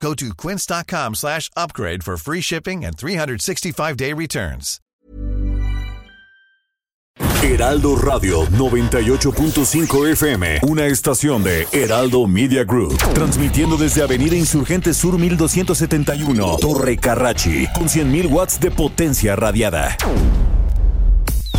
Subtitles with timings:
[0.00, 4.80] Go to quince.com slash upgrade for free shipping and 365-day returns.
[7.42, 15.18] Heraldo Radio 98.5 FM, una estación de Heraldo Media Group, transmitiendo desde Avenida Insurgente Sur
[15.18, 19.96] 1271, Torre Carrachi, con 100.000 watts de potencia radiada.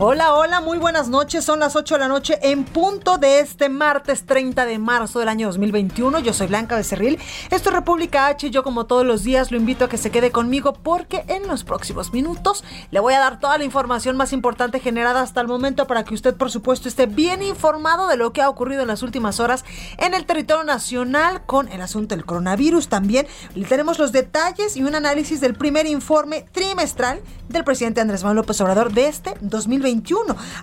[0.00, 1.44] Hola, hola, muy buenas noches.
[1.44, 5.28] Son las 8 de la noche en punto de este martes 30 de marzo del
[5.28, 6.20] año 2021.
[6.20, 7.18] Yo soy Blanca Becerril.
[7.50, 8.48] Esto es República H.
[8.50, 11.64] Yo, como todos los días, lo invito a que se quede conmigo porque en los
[11.64, 15.88] próximos minutos le voy a dar toda la información más importante generada hasta el momento
[15.88, 19.02] para que usted, por supuesto, esté bien informado de lo que ha ocurrido en las
[19.02, 19.64] últimas horas
[19.98, 22.86] en el territorio nacional con el asunto del coronavirus.
[22.86, 28.22] También le tenemos los detalles y un análisis del primer informe trimestral del presidente Andrés
[28.22, 29.87] Manuel López Obrador de este 2021.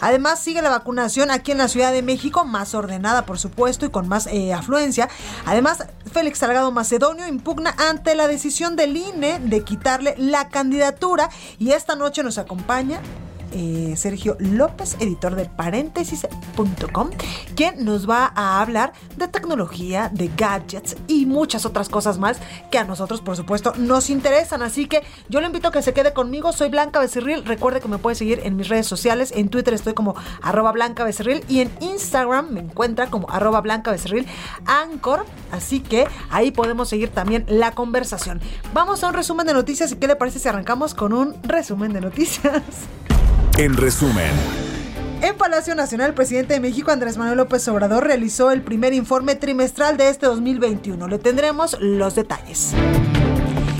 [0.02, 3.90] Además, sigue la vacunación aquí en la Ciudad de México, más ordenada, por supuesto, y
[3.90, 5.10] con más eh, afluencia.
[5.46, 11.72] Además, Félix Salgado Macedonio impugna ante la decisión del INE de quitarle la candidatura y
[11.72, 13.00] esta noche nos acompaña
[13.52, 17.10] eh, Sergio López, editor de paréntesis.com,
[17.56, 22.38] quien nos va a hablar de tecnología, de gadgets y muchas otras cosas más
[22.72, 24.62] que a nosotros, por supuesto, nos interesan.
[24.62, 26.52] Así que yo le invito a que se quede conmigo.
[26.52, 27.46] Soy Blanca Becerril.
[27.46, 29.32] Recuerde que me puede seguir en mis redes sociales.
[29.36, 33.92] En Twitter estoy como arroba Blanca Becerril y en Instagram me encuentra como arroba Blanca
[33.92, 34.28] Becerril.
[35.52, 38.42] Así que ahí podemos seguir también la conversación.
[38.74, 41.94] Vamos a un resumen de noticias y qué le parece si arrancamos con un resumen
[41.94, 42.64] de noticias.
[43.58, 44.32] En resumen.
[45.22, 49.36] En Palacio Nacional, el presidente de México, Andrés Manuel López Obrador, realizó el primer informe
[49.36, 51.08] trimestral de este 2021.
[51.08, 52.74] Le tendremos los detalles.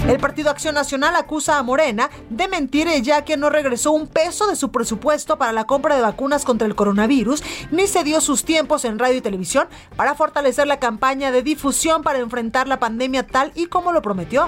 [0.08, 4.48] El Partido Acción Nacional acusa a Morena de mentir ya que no regresó un peso
[4.48, 8.46] de su presupuesto para la compra de vacunas contra el coronavirus, ni se dio sus
[8.46, 13.28] tiempos en radio y televisión para fortalecer la campaña de difusión para enfrentar la pandemia
[13.28, 14.48] tal y como lo prometió.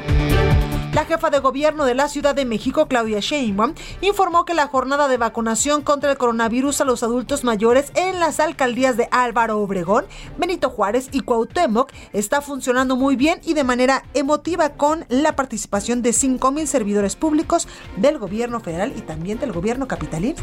[0.97, 5.08] La jefa de gobierno de la Ciudad de México, Claudia Sheinbaum, informó que la jornada
[5.08, 10.06] de vacunación contra el coronavirus a los adultos mayores en las alcaldías de Álvaro Obregón,
[10.40, 16.02] Benito Juárez y Cuauhtémoc está funcionando muy bien y de manera emotiva con la participación
[16.02, 20.41] de 5.000 servidores públicos del gobierno federal y también del gobierno capitalino.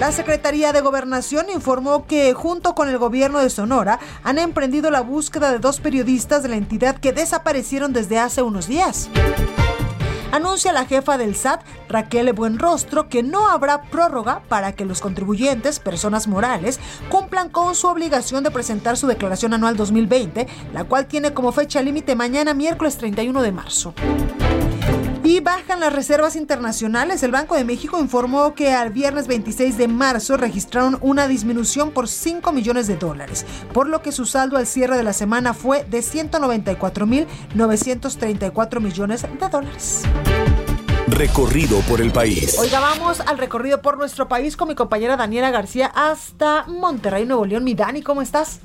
[0.00, 5.02] La Secretaría de Gobernación informó que junto con el gobierno de Sonora han emprendido la
[5.02, 9.10] búsqueda de dos periodistas de la entidad que desaparecieron desde hace unos días
[10.32, 15.80] anuncia la jefa del SAT, Raquel Buenrostro, que no habrá prórroga para que los contribuyentes,
[15.80, 21.34] personas morales, cumplan con su obligación de presentar su declaración anual 2020, la cual tiene
[21.34, 23.94] como fecha límite mañana miércoles 31 de marzo.
[25.30, 27.22] Y bajan las reservas internacionales.
[27.22, 32.08] El Banco de México informó que al viernes 26 de marzo registraron una disminución por
[32.08, 35.84] 5 millones de dólares, por lo que su saldo al cierre de la semana fue
[35.84, 40.02] de 194.934 millones de dólares.
[41.06, 42.58] Recorrido por el país.
[42.58, 47.46] Oiga, vamos al recorrido por nuestro país con mi compañera Daniela García hasta Monterrey, Nuevo
[47.46, 47.62] León.
[47.62, 48.58] Mi Dani, ¿cómo estás?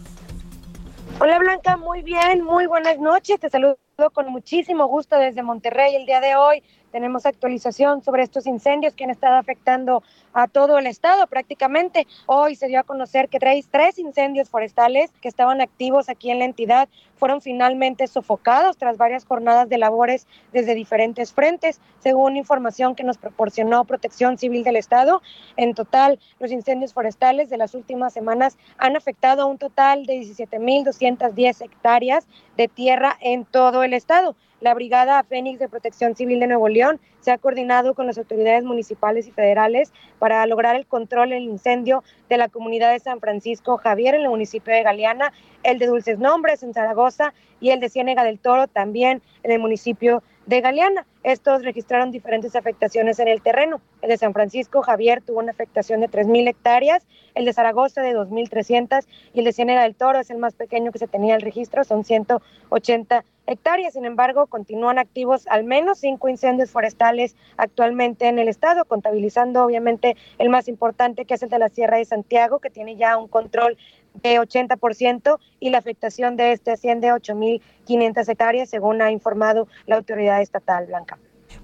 [1.20, 3.40] Hola Blanca, muy bien, muy buenas noches.
[3.40, 3.78] Te saludo
[4.14, 6.64] con muchísimo gusto desde Monterrey el día de hoy.
[6.96, 10.02] Tenemos actualización sobre estos incendios que han estado afectando
[10.32, 12.08] a todo el estado prácticamente.
[12.26, 16.46] Hoy se dio a conocer que tres, incendios forestales que estaban activos aquí en la
[16.46, 23.04] entidad fueron finalmente sofocados tras varias jornadas de labores desde diferentes frentes, según información que
[23.04, 25.22] nos proporcionó Protección Civil del Estado.
[25.58, 30.22] En total, los incendios forestales de las últimas semanas han afectado a un total de
[30.22, 32.26] 17.210 hectáreas
[32.56, 34.38] de tierra en todo el estado.
[34.66, 38.64] La Brigada Fénix de Protección Civil de Nuevo León se ha coordinado con las autoridades
[38.64, 43.78] municipales y federales para lograr el control del incendio de la comunidad de San Francisco
[43.78, 45.32] Javier en el municipio de Galeana,
[45.62, 49.60] el de Dulces Nombres en Zaragoza y el de Ciénega del Toro también en el
[49.60, 51.06] municipio de Galeana.
[51.24, 53.82] Estos registraron diferentes afectaciones en el terreno.
[54.02, 58.16] El de San Francisco Javier tuvo una afectación de 3.000 hectáreas, el de Zaragoza de
[58.16, 61.42] 2.300 y el de Ciénega del Toro es el más pequeño que se tenía el
[61.42, 63.94] registro, son 180 hectáreas.
[63.94, 70.16] Sin embargo, continúan activos al menos cinco incendios forestales actualmente en el estado, contabilizando obviamente
[70.38, 73.28] el más importante que es el de la Sierra de Santiago, que tiene ya un
[73.28, 73.78] control
[74.22, 79.98] de 80% y la afectación de este asciende a 8.500 hectáreas, según ha informado la
[79.98, 81.18] autoridad estatal blanca.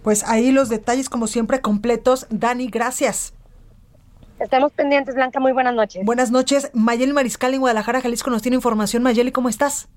[0.03, 2.27] Pues ahí los detalles, como siempre, completos.
[2.29, 3.33] Dani, gracias.
[4.39, 5.39] Estamos pendientes, Blanca.
[5.39, 6.03] Muy buenas noches.
[6.03, 6.71] Buenas noches.
[6.73, 9.03] Mayeli Mariscal en Guadalajara, Jalisco, nos tiene información.
[9.03, 9.87] Mayeli, ¿cómo estás?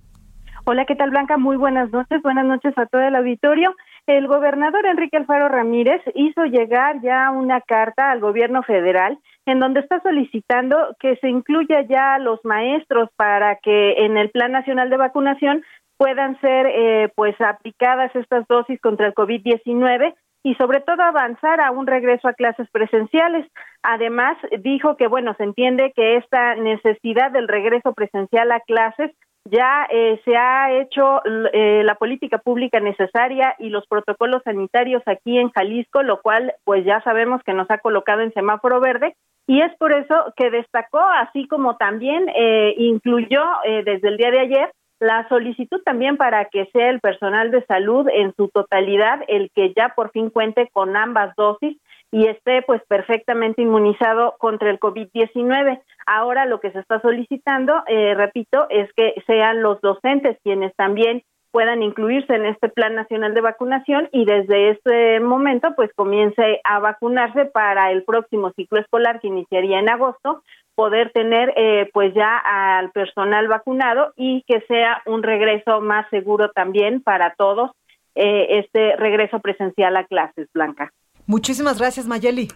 [0.66, 1.38] Hola, ¿qué tal, Blanca?
[1.38, 2.20] Muy buenas noches.
[2.22, 3.74] Buenas noches a todo el auditorio.
[4.06, 9.80] El gobernador Enrique Alfaro Ramírez hizo llegar ya una carta al gobierno federal en donde
[9.80, 14.90] está solicitando que se incluya ya a los maestros para que en el Plan Nacional
[14.90, 15.62] de Vacunación
[15.96, 21.70] puedan ser eh, pues aplicadas estas dosis contra el COVID-19 y sobre todo avanzar a
[21.70, 23.46] un regreso a clases presenciales.
[23.82, 29.10] Además, dijo que, bueno, se entiende que esta necesidad del regreso presencial a clases
[29.44, 31.20] ya eh, se ha hecho
[31.52, 36.84] eh, la política pública necesaria y los protocolos sanitarios aquí en Jalisco, lo cual pues
[36.84, 39.14] ya sabemos que nos ha colocado en semáforo verde.
[39.46, 43.42] Y es por eso que destacó, así como también eh, incluyó
[43.84, 44.70] desde el día de ayer
[45.00, 49.74] la solicitud también para que sea el personal de salud en su totalidad el que
[49.76, 51.76] ya por fin cuente con ambas dosis
[52.10, 55.80] y esté pues perfectamente inmunizado contra el COVID-19.
[56.06, 61.22] Ahora lo que se está solicitando, eh, repito, es que sean los docentes quienes también
[61.54, 66.80] puedan incluirse en este Plan Nacional de Vacunación y desde este momento pues comience a
[66.80, 70.42] vacunarse para el próximo ciclo escolar que iniciaría en agosto,
[70.74, 76.50] poder tener eh, pues ya al personal vacunado y que sea un regreso más seguro
[76.50, 77.70] también para todos
[78.16, 80.90] eh, este regreso presencial a clases, Blanca.
[81.26, 82.48] Muchísimas gracias, Mayeli.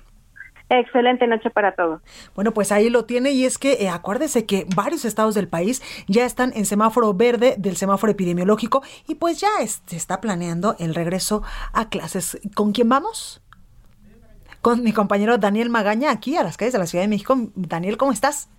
[0.70, 2.03] Excelente noche para todos.
[2.35, 5.82] Bueno, pues ahí lo tiene y es que eh, acuérdese que varios estados del país
[6.09, 9.49] ya están en semáforo verde del semáforo epidemiológico y pues ya
[9.87, 11.43] se está planeando el regreso
[11.73, 12.38] a clases.
[12.55, 13.41] ¿Con quién vamos?
[14.61, 17.35] Con mi compañero Daniel Magaña aquí a las calles de la Ciudad de México.
[17.55, 18.50] Daniel, ¿cómo estás?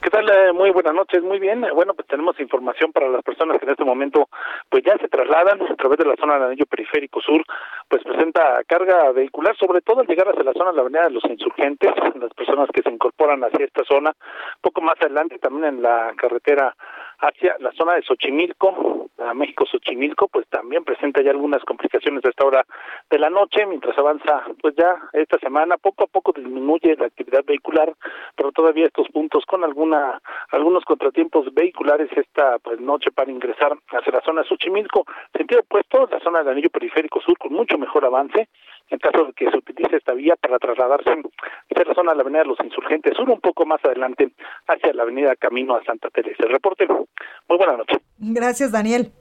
[0.00, 0.28] ¿Qué tal?
[0.28, 1.64] Eh, muy buenas noches, muy bien.
[1.74, 4.28] Bueno, pues tenemos información para las personas que en este momento
[4.68, 7.42] pues ya se trasladan a través de la zona del anillo periférico sur,
[7.88, 11.10] pues presenta carga vehicular, sobre todo al llegar hacia la zona de la avenida de
[11.10, 14.12] los insurgentes, las personas que se incorporan hacia esta zona,
[14.60, 16.74] poco más adelante también en la carretera
[17.20, 22.28] hacia la zona de Xochimilco, a México Xochimilco, pues también presenta ya algunas complicaciones a
[22.28, 22.64] esta hora
[23.10, 27.44] de la noche, mientras avanza pues ya esta semana, poco a poco disminuye la actividad
[27.44, 27.92] vehicular,
[28.36, 30.20] pero todavía estos puntos con alguna
[30.50, 35.04] algunos contratiempos vehiculares esta pues noche para ingresar hacia la zona de Xochimilco,
[35.36, 38.48] sentido opuesto, la zona del anillo periférico sur con mucho mejor avance,
[38.90, 42.22] en caso de que se utilice esta vía para trasladarse hacia la zona de la
[42.22, 44.32] avenida de los insurgentes sur, un poco más adelante
[44.66, 46.44] hacia la avenida Camino a Santa Teresa.
[46.44, 47.96] El reporte, muy buena noche.
[48.18, 49.12] Gracias, Daniel.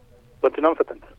[0.42, 1.10] Continuamos atentos.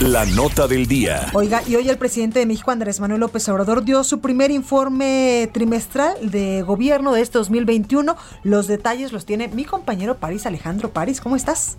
[0.00, 1.28] La nota del día.
[1.32, 5.48] Oiga, y hoy el presidente de México, Andrés Manuel López Obrador, dio su primer informe
[5.52, 8.16] trimestral de gobierno de este 2021.
[8.42, 10.90] Los detalles los tiene mi compañero París Alejandro.
[10.90, 11.78] París, ¿cómo estás?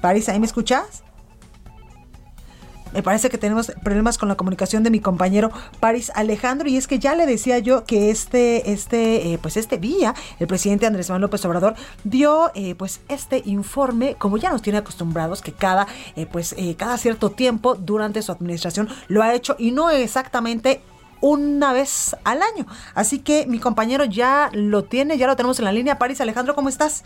[0.00, 1.04] París, ¿ahí me escuchas?
[2.92, 5.50] Me parece que tenemos problemas con la comunicación de mi compañero
[5.80, 9.78] París Alejandro y es que ya le decía yo que este este eh, pues este
[9.78, 11.74] día el presidente Andrés Manuel López Obrador
[12.04, 15.86] dio eh, pues este informe como ya nos tiene acostumbrados que cada
[16.16, 20.80] eh, pues cada cierto tiempo durante su administración lo ha hecho y no exactamente
[21.20, 22.66] una vez al año.
[22.94, 25.98] Así que mi compañero ya lo tiene, ya lo tenemos en la línea.
[25.98, 27.04] París Alejandro, ¿cómo estás?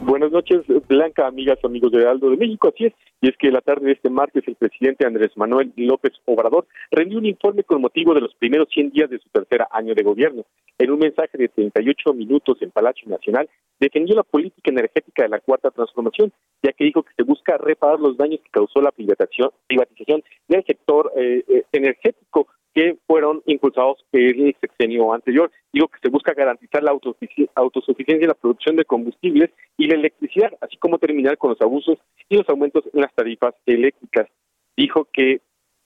[0.00, 2.68] Buenas noches, Blanca, amigas, amigos de Aldo de México.
[2.68, 6.12] Así es, y es que la tarde de este martes el presidente Andrés Manuel López
[6.26, 9.94] Obrador rendió un informe con motivo de los primeros 100 días de su tercer año
[9.94, 10.44] de gobierno.
[10.78, 13.48] En un mensaje de 38 minutos en Palacio Nacional,
[13.80, 17.98] defendió la política energética de la Cuarta Transformación, ya que dijo que se busca reparar
[17.98, 24.04] los daños que causó la privatización, privatización del sector eh, eh, energético que fueron impulsados
[24.12, 25.50] el sexenio anterior.
[25.72, 30.52] Digo que se busca garantizar la autosuficiencia en la producción de combustibles y la electricidad,
[30.60, 31.96] así como terminar con los abusos
[32.28, 34.28] y los aumentos en las tarifas eléctricas.
[34.76, 35.40] Dijo que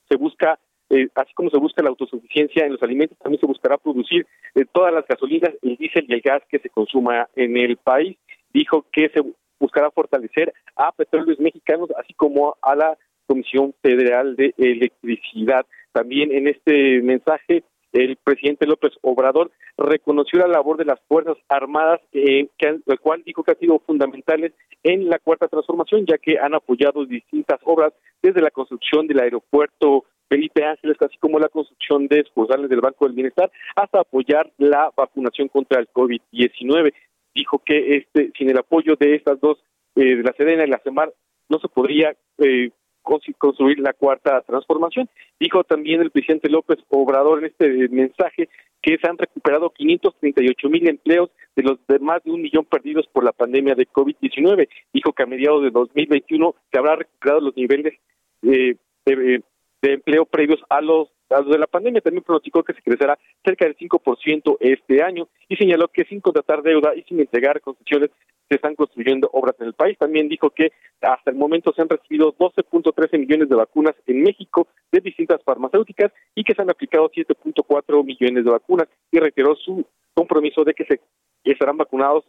[0.09, 3.77] se busca, eh, así como se busca la autosuficiencia en los alimentos, también se buscará
[3.77, 7.77] producir eh, todas las gasolinas, el diésel y el gas que se consuma en el
[7.77, 8.17] país.
[8.51, 9.23] Dijo que se
[9.61, 15.65] buscará fortalecer a petróleos mexicanos, así como a la Comisión Federal de Electricidad.
[15.93, 17.63] También en este mensaje
[17.93, 23.23] el presidente López Obrador reconoció la labor de las Fuerzas Armadas, eh, que, el cual
[23.25, 27.93] dijo que ha sido fundamentales en la cuarta transformación, ya que han apoyado distintas obras,
[28.21, 33.05] desde la construcción del aeropuerto Felipe Ángeles, así como la construcción de sucursales del Banco
[33.05, 36.93] del Bienestar, hasta apoyar la vacunación contra el COVID-19.
[37.35, 39.57] Dijo que este, sin el apoyo de estas dos,
[39.95, 41.13] eh, de la Sedena y la CEMAR,
[41.49, 45.09] no se podría eh, construir la cuarta transformación.
[45.39, 48.49] Dijo también el presidente López Obrador en este mensaje
[48.81, 53.07] que se han recuperado 538 mil empleos de los de más de un millón perdidos
[53.07, 54.67] por la pandemia de COVID-19.
[54.93, 57.93] Dijo que a mediados de 2021 se habrá recuperado los niveles
[58.41, 59.43] de, de,
[59.83, 62.01] empleo previos a los de la pandemia.
[62.01, 66.61] También pronosticó que se crecerá cerca del 5% este año y señaló que sin contratar
[66.61, 68.09] deuda y sin entregar concesiones
[68.51, 69.97] se están construyendo obras en el país.
[69.97, 74.67] También dijo que hasta el momento se han recibido 12.13 millones de vacunas en México
[74.91, 79.85] de distintas farmacéuticas y que se han aplicado 7.4 millones de vacunas y reiteró su
[80.13, 80.99] compromiso de que se
[81.45, 82.25] estarán vacunados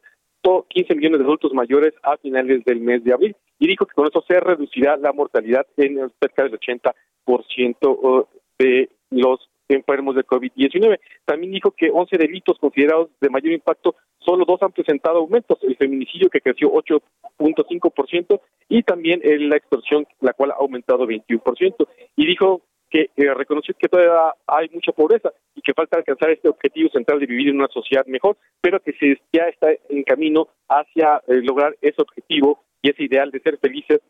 [0.69, 4.07] 15 millones de adultos mayores a finales del mes de abril y dijo que con
[4.07, 8.27] eso se reducirá la mortalidad en cerca del 80%
[8.59, 9.41] de los
[9.75, 10.99] enfermos de COVID-19.
[11.25, 15.77] También dijo que 11 delitos considerados de mayor impacto, solo dos han presentado aumentos, el
[15.77, 21.87] feminicidio que creció 8.5% y también la extorsión, la cual ha aumentado 21%.
[22.17, 22.63] Y dijo
[22.93, 27.19] que eh, reconoció que todavía hay mucha pobreza y que falta alcanzar este objetivo central
[27.19, 31.41] de vivir en una sociedad mejor, pero que se, ya está en camino hacia eh,
[31.43, 34.01] lograr ese objetivo y ese ideal de ser felices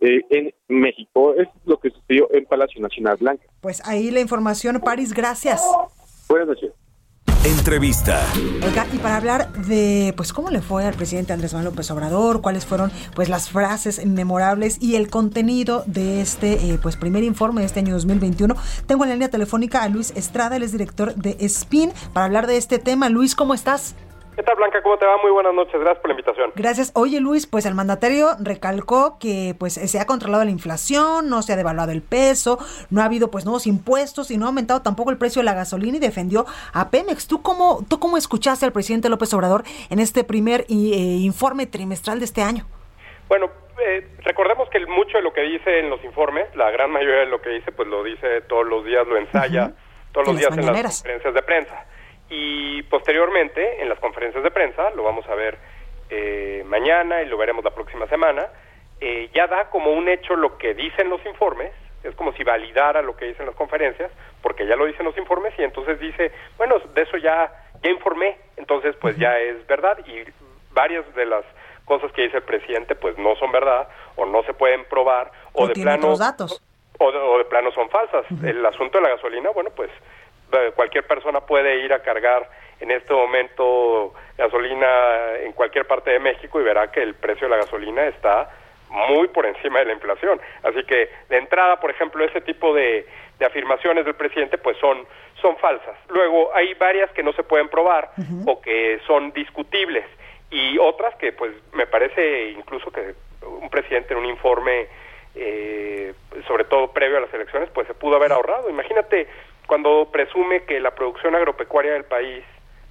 [0.00, 1.34] eh, en México.
[1.34, 3.44] Es lo que sucedió en Palacio Nacional Blanca.
[3.60, 5.62] Pues ahí la información, París, gracias.
[6.28, 6.72] Buenas noches.
[7.44, 8.20] Entrevista.
[8.66, 12.42] Oiga, y para hablar de pues cómo le fue al presidente Andrés Manuel López Obrador,
[12.42, 17.62] cuáles fueron pues las frases memorables y el contenido de este eh, pues primer informe
[17.62, 18.54] de este año 2021,
[18.86, 22.46] tengo en la línea telefónica a Luis Estrada, él es director de SPIN, para hablar
[22.46, 23.08] de este tema.
[23.08, 23.94] Luis, ¿cómo estás?
[24.40, 24.80] ¿Qué tal, Blanca?
[24.80, 25.18] ¿Cómo te va?
[25.18, 25.78] Muy buenas noches.
[25.78, 26.52] Gracias por la invitación.
[26.54, 26.92] Gracias.
[26.94, 31.52] Oye, Luis, pues el mandatario recalcó que pues se ha controlado la inflación, no se
[31.52, 35.10] ha devaluado el peso, no ha habido pues nuevos impuestos y no ha aumentado tampoco
[35.10, 37.28] el precio de la gasolina y defendió a Pemex.
[37.28, 42.18] ¿Tú cómo, tú cómo escuchaste al presidente López Obrador en este primer eh, informe trimestral
[42.18, 42.64] de este año?
[43.28, 43.50] Bueno,
[43.86, 47.26] eh, recordemos que mucho de lo que dice en los informes, la gran mayoría de
[47.26, 49.72] lo que dice, pues lo dice todos los días, lo ensaya
[50.12, 51.89] todos los días en las conferencias de prensa
[52.30, 55.58] y posteriormente en las conferencias de prensa, lo vamos a ver
[56.08, 58.46] eh, mañana y lo veremos la próxima semana,
[59.00, 61.72] eh, ya da como un hecho lo que dicen los informes,
[62.04, 64.10] es como si validara lo que dicen las conferencias,
[64.42, 68.38] porque ya lo dicen los informes y entonces dice, bueno, de eso ya, ya informé,
[68.56, 70.24] entonces pues ya es verdad y
[70.72, 71.44] varias de las
[71.84, 75.66] cosas que dice el presidente pues no son verdad o no se pueden probar o,
[75.66, 76.62] de plano datos.
[76.98, 78.26] O, de, plano son falsas.
[78.44, 79.90] El asunto de la gasolina, bueno, pues
[80.74, 82.48] cualquier persona puede ir a cargar
[82.80, 87.56] en este momento gasolina en cualquier parte de México y verá que el precio de
[87.56, 88.50] la gasolina está
[88.90, 90.40] muy por encima de la inflación.
[90.62, 93.06] Así que de entrada, por ejemplo, ese tipo de,
[93.44, 95.06] afirmaciones del presidente pues son,
[95.40, 95.96] son falsas.
[96.08, 98.10] Luego hay varias que no se pueden probar
[98.44, 100.04] o que son discutibles
[100.50, 103.14] y otras que pues me parece incluso que
[103.46, 104.88] un presidente en un informe
[105.34, 106.12] eh,
[106.46, 108.68] sobre todo previo a las elecciones pues se pudo haber ahorrado.
[108.68, 109.26] Imagínate
[109.70, 112.42] cuando presume que la producción agropecuaria del país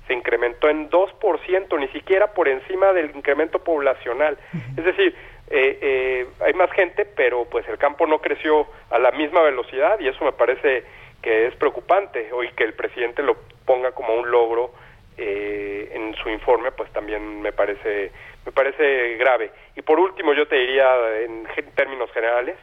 [0.07, 4.37] se incrementó en 2%, ni siquiera por encima del incremento poblacional.
[4.77, 5.13] Es decir,
[5.49, 9.99] eh, eh, hay más gente, pero pues el campo no creció a la misma velocidad
[9.99, 10.85] y eso me parece
[11.21, 12.31] que es preocupante.
[12.31, 14.71] Hoy que el presidente lo ponga como un logro
[15.17, 18.13] eh, en su informe, pues también me parece
[18.45, 19.51] me parece grave.
[19.75, 20.95] Y por último, yo te diría
[21.25, 21.45] en
[21.75, 22.55] términos generales,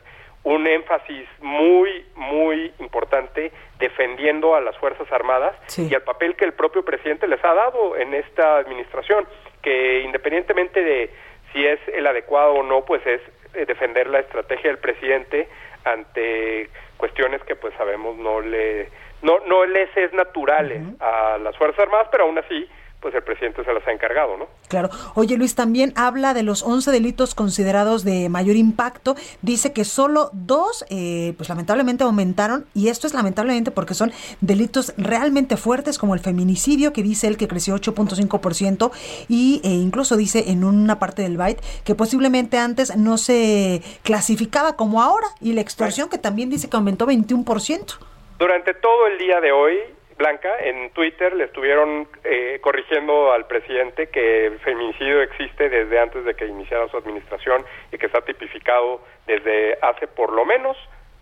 [0.47, 3.51] un énfasis muy, muy importante
[3.81, 7.97] defendiendo a las Fuerzas Armadas y al papel que el propio presidente les ha dado
[7.97, 9.27] en esta administración,
[9.61, 11.11] que independientemente de
[11.53, 13.21] si es el adecuado o no, pues es
[13.55, 15.49] eh, defender la estrategia del presidente
[15.85, 18.89] ante cuestiones que pues sabemos no le
[19.23, 22.69] no no les es naturales a las Fuerzas Armadas, pero aún así
[23.07, 24.49] pues el presidente se las ha encargado, ¿no?
[24.67, 24.91] Claro.
[25.15, 29.15] Oye, Luis, también habla de los 11 delitos considerados de mayor impacto.
[29.43, 34.11] Dice que solo dos, eh, pues lamentablemente aumentaron, y esto es lamentablemente porque son
[34.41, 38.91] delitos realmente fuertes, como el feminicidio, que dice él que creció 8.5%,
[39.29, 44.75] y e incluso dice en una parte del byte que posiblemente antes no se clasificaba
[44.75, 47.99] como ahora, y la extorsión, que también dice que aumentó 21%.
[48.41, 49.77] Durante todo el día de hoy,
[50.17, 56.25] Blanca, en Twitter le estuvieron eh, corrigiendo al presidente que el feminicidio existe desde antes
[56.25, 60.77] de que iniciara su administración y que está tipificado desde hace por lo menos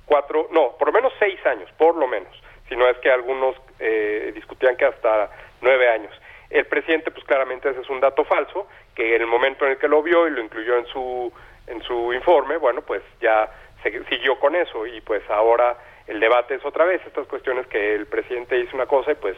[0.04, 2.30] cuatro, no, por lo menos seis años, por lo menos,
[2.68, 6.12] si no es que algunos eh, discutían que hasta nueve años.
[6.50, 9.78] El presidente, pues claramente ese es un dato falso, que en el momento en el
[9.78, 11.32] que lo vio y lo incluyó en su,
[11.66, 13.50] en su informe, bueno, pues ya
[13.84, 15.76] se, siguió con eso y pues ahora
[16.08, 19.36] el debate es otra vez estas cuestiones que el presidente dice una cosa y pues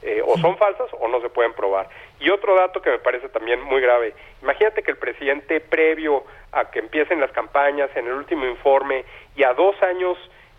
[0.00, 1.88] eh, o son falsas o no se pueden probar.
[2.20, 6.70] Y otro dato que me parece también muy grave, imagínate que el presidente previo a
[6.70, 9.04] que empiecen las campañas, en el último informe
[9.36, 10.16] y a dos años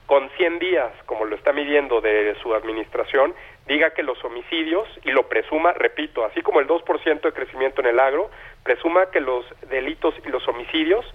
[0.08, 3.34] con 100 días, como lo está midiendo de su administración,
[3.67, 7.88] diga que los homicidios y lo presuma, repito, así como el 2% de crecimiento en
[7.88, 8.31] el agro,
[8.63, 11.05] presuma que los delitos y los homicidios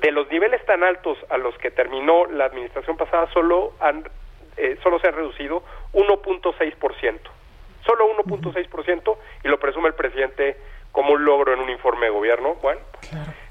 [0.00, 4.04] de los niveles tan altos a los que terminó la administración pasada solo han
[4.56, 5.62] eh, solo se han reducido
[5.94, 7.18] 1.6%.
[7.86, 10.56] Solo 1.6% y lo presume el presidente
[10.92, 12.56] como un logro en un informe de gobierno.
[12.56, 12.80] Bueno,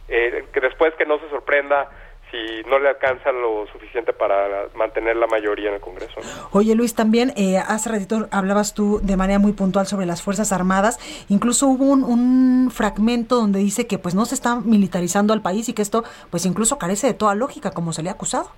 [0.08, 1.90] eh, que después que no se sorprenda
[2.32, 6.22] si no le alcanza lo suficiente para mantener la mayoría en el Congreso.
[6.52, 10.52] Oye Luis, también eh, hace ratito hablabas tú de manera muy puntual sobre las Fuerzas
[10.52, 15.42] Armadas, incluso hubo un, un, fragmento donde dice que pues no se está militarizando al
[15.42, 18.52] país y que esto pues incluso carece de toda lógica como se le ha acusado.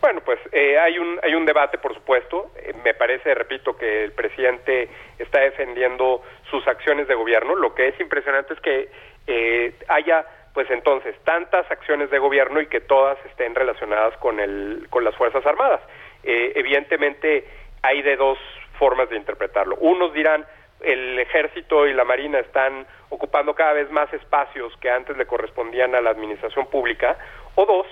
[0.00, 2.52] Bueno, pues eh, hay un hay un debate, por supuesto.
[2.56, 4.88] Eh, me parece, repito, que el presidente
[5.18, 7.56] está defendiendo sus acciones de gobierno.
[7.56, 8.88] Lo que es impresionante es que
[9.26, 10.24] eh, haya,
[10.56, 15.14] pues entonces, tantas acciones de gobierno y que todas estén relacionadas con el con las
[15.14, 15.82] fuerzas armadas.
[16.22, 17.46] evidentemente,
[17.82, 18.38] hay de dos
[18.78, 19.76] formas de interpretarlo.
[19.76, 20.46] Unos dirán
[20.80, 25.94] el ejército y la marina están ocupando cada vez más espacios que antes le correspondían
[25.94, 27.18] a la administración pública.
[27.54, 27.86] O dos,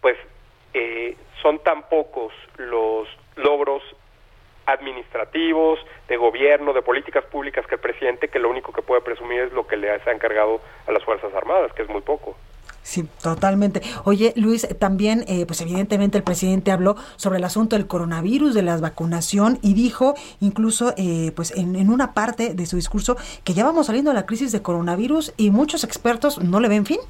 [0.00, 0.16] pues
[0.74, 3.06] eh, son tan pocos los
[3.36, 3.84] logros
[4.68, 9.40] administrativos, de gobierno, de políticas públicas que el presidente que lo único que puede presumir
[9.40, 12.36] es lo que le ha encargado a las Fuerzas Armadas, que es muy poco.
[12.88, 13.82] Sí, totalmente.
[14.04, 18.62] Oye, Luis, también, eh, pues evidentemente el presidente habló sobre el asunto del coronavirus, de
[18.62, 23.52] la vacunación y dijo incluso, eh, pues en, en, una parte de su discurso, que
[23.52, 27.00] ya vamos saliendo de la crisis de coronavirus y muchos expertos no le ven fin.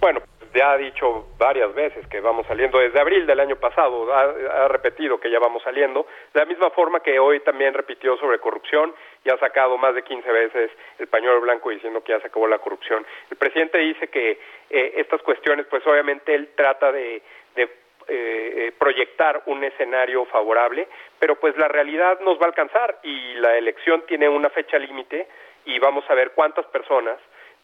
[0.00, 0.20] Bueno,
[0.54, 4.68] ya ha dicho varias veces que vamos saliendo desde abril del año pasado, ha, ha,
[4.68, 8.94] repetido que ya vamos saliendo, de la misma forma que hoy también repitió sobre corrupción
[9.24, 12.46] y ha sacado más de 15 veces el pañuelo blanco diciendo que ya se acabó
[12.46, 13.06] la corrupción.
[13.30, 14.40] El presidente dice que
[14.70, 17.22] eh, estas cuestiones, pues obviamente él trata de,
[17.54, 17.68] de
[18.08, 23.56] eh, proyectar un escenario favorable, pero pues la realidad nos va a alcanzar y la
[23.56, 25.28] elección tiene una fecha límite
[25.64, 27.16] y vamos a ver cuántas personas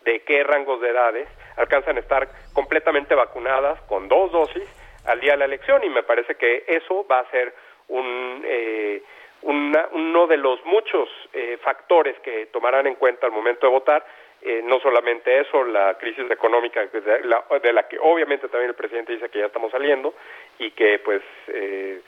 [0.05, 4.69] de qué rangos de edades alcanzan a estar completamente vacunadas con dos dosis
[5.07, 7.55] al día de la elección y me parece que eso va a ser
[7.89, 9.03] un, eh,
[9.43, 14.05] una, uno de los muchos eh, factores que tomarán en cuenta al momento de votar.
[14.41, 18.77] Eh, no solamente eso, la crisis económica de la, de la, que obviamente también el
[18.77, 20.15] presidente dice que ya estamos saliendo
[20.61, 22.01] y que pues eh,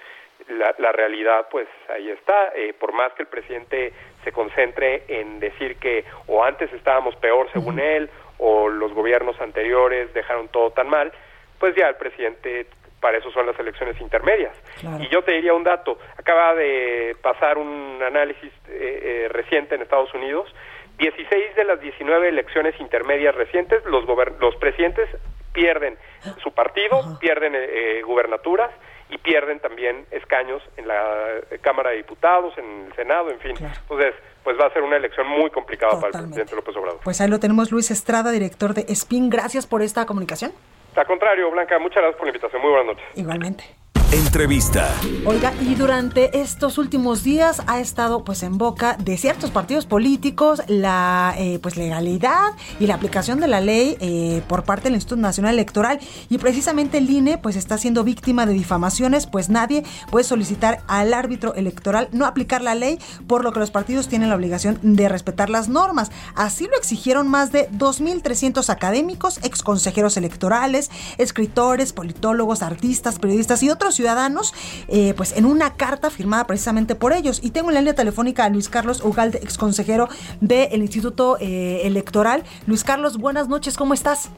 [0.48, 2.52] la, la, realidad pues ahí está.
[2.54, 3.92] Eh, por más que el presidente
[4.24, 10.12] se concentre en decir que o antes estábamos peor según él o los gobiernos anteriores
[10.14, 11.12] dejaron todo tan mal,
[11.58, 12.66] pues ya el presidente
[13.00, 14.54] para eso son las elecciones intermedias.
[14.80, 15.02] Claro.
[15.02, 19.82] Y yo te diría un dato, acaba de pasar un análisis eh, eh, reciente en
[19.82, 20.54] Estados Unidos,
[20.98, 24.04] 16 de las 19 elecciones intermedias recientes, los,
[24.38, 25.08] los presidentes
[25.52, 25.96] pierden
[26.42, 28.70] su partido, pierden eh, gubernaturas
[29.10, 31.02] y pierden también escaños en la
[31.60, 33.56] Cámara de Diputados, en el Senado, en fin.
[33.56, 33.74] Claro.
[33.82, 36.12] Entonces, pues va a ser una elección muy complicada Totalmente.
[36.12, 37.00] para el presidente López Obrador.
[37.02, 39.30] Pues ahí lo tenemos, Luis Estrada, director de SPIN.
[39.30, 40.52] Gracias por esta comunicación.
[40.96, 42.62] Al contrario, Blanca, muchas gracias por la invitación.
[42.62, 43.06] Muy buenas noches.
[43.14, 43.64] Igualmente.
[44.12, 44.90] Entrevista.
[45.24, 50.62] Oiga, y durante estos últimos días ha estado pues en boca de ciertos partidos políticos
[50.66, 55.20] la eh, pues legalidad y la aplicación de la ley eh, por parte del Instituto
[55.20, 60.24] Nacional Electoral y precisamente el INE pues está siendo víctima de difamaciones pues nadie puede
[60.24, 64.34] solicitar al árbitro electoral no aplicar la ley por lo que los partidos tienen la
[64.34, 66.10] obligación de respetar las normas.
[66.34, 73.70] Así lo exigieron más de 2.300 académicos, ex consejeros electorales, escritores, politólogos, artistas, periodistas y
[73.70, 74.54] otros ciudadanos,
[74.88, 77.40] eh, pues en una carta firmada precisamente por ellos.
[77.44, 80.08] Y tengo en la línea telefónica a Luis Carlos Ugalde, ex consejero
[80.40, 82.42] del Instituto eh, Electoral.
[82.66, 84.30] Luis Carlos, buenas noches, ¿cómo estás?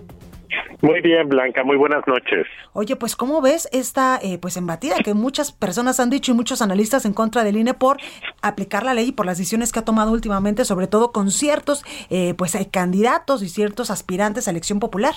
[0.80, 2.46] Muy bien, Blanca, muy buenas noches.
[2.72, 6.60] Oye, pues ¿cómo ves esta eh, pues embatida que muchas personas han dicho y muchos
[6.60, 7.98] analistas en contra del INE por
[8.42, 11.84] aplicar la ley y por las decisiones que ha tomado últimamente, sobre todo con ciertos
[12.10, 15.14] eh, pues hay candidatos y ciertos aspirantes a elección popular?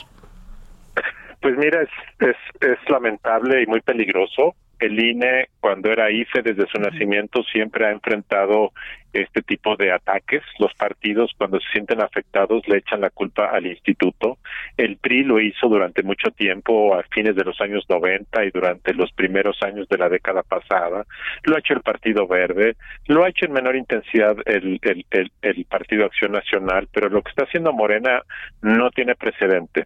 [1.45, 1.89] Pues mira, es,
[2.27, 4.55] es, es lamentable y muy peligroso.
[4.79, 8.71] El INE, cuando era IFE desde su nacimiento, siempre ha enfrentado
[9.13, 10.43] este tipo de ataques.
[10.59, 14.37] Los partidos, cuando se sienten afectados, le echan la culpa al instituto.
[14.77, 18.93] El PRI lo hizo durante mucho tiempo, a fines de los años 90 y durante
[18.93, 21.05] los primeros años de la década pasada.
[21.43, 22.75] Lo ha hecho el Partido Verde,
[23.07, 27.21] lo ha hecho en menor intensidad el, el, el, el Partido Acción Nacional, pero lo
[27.21, 28.21] que está haciendo Morena
[28.61, 29.85] no tiene precedente.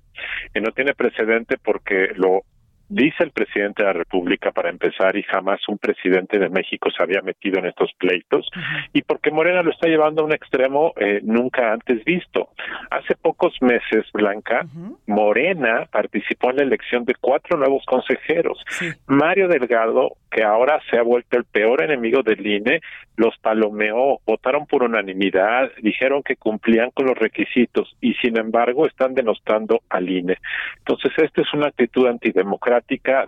[0.54, 2.44] Y no tiene precedente porque lo
[2.90, 7.02] dice el presidente de la República para empezar y jamás un presidente de México se
[7.02, 8.50] había metido en estos pleitos
[8.94, 12.50] y porque Morena lo está llevando a un extremo eh, nunca antes visto.
[12.90, 14.66] Hace pocos meses, Blanca,
[15.06, 18.64] Morena participó en la elección de cuatro nuevos consejeros.
[19.08, 22.82] Mario Delgado, que ahora se ha vuelto el peor enemigo del INE,
[23.16, 29.14] los palomeó, votaron por unanimidad, dijeron que cumplían con los requisitos y sin embargo están
[29.14, 30.38] denostando al INE.
[30.78, 32.79] Entonces, esta es una actitud antidemocrática,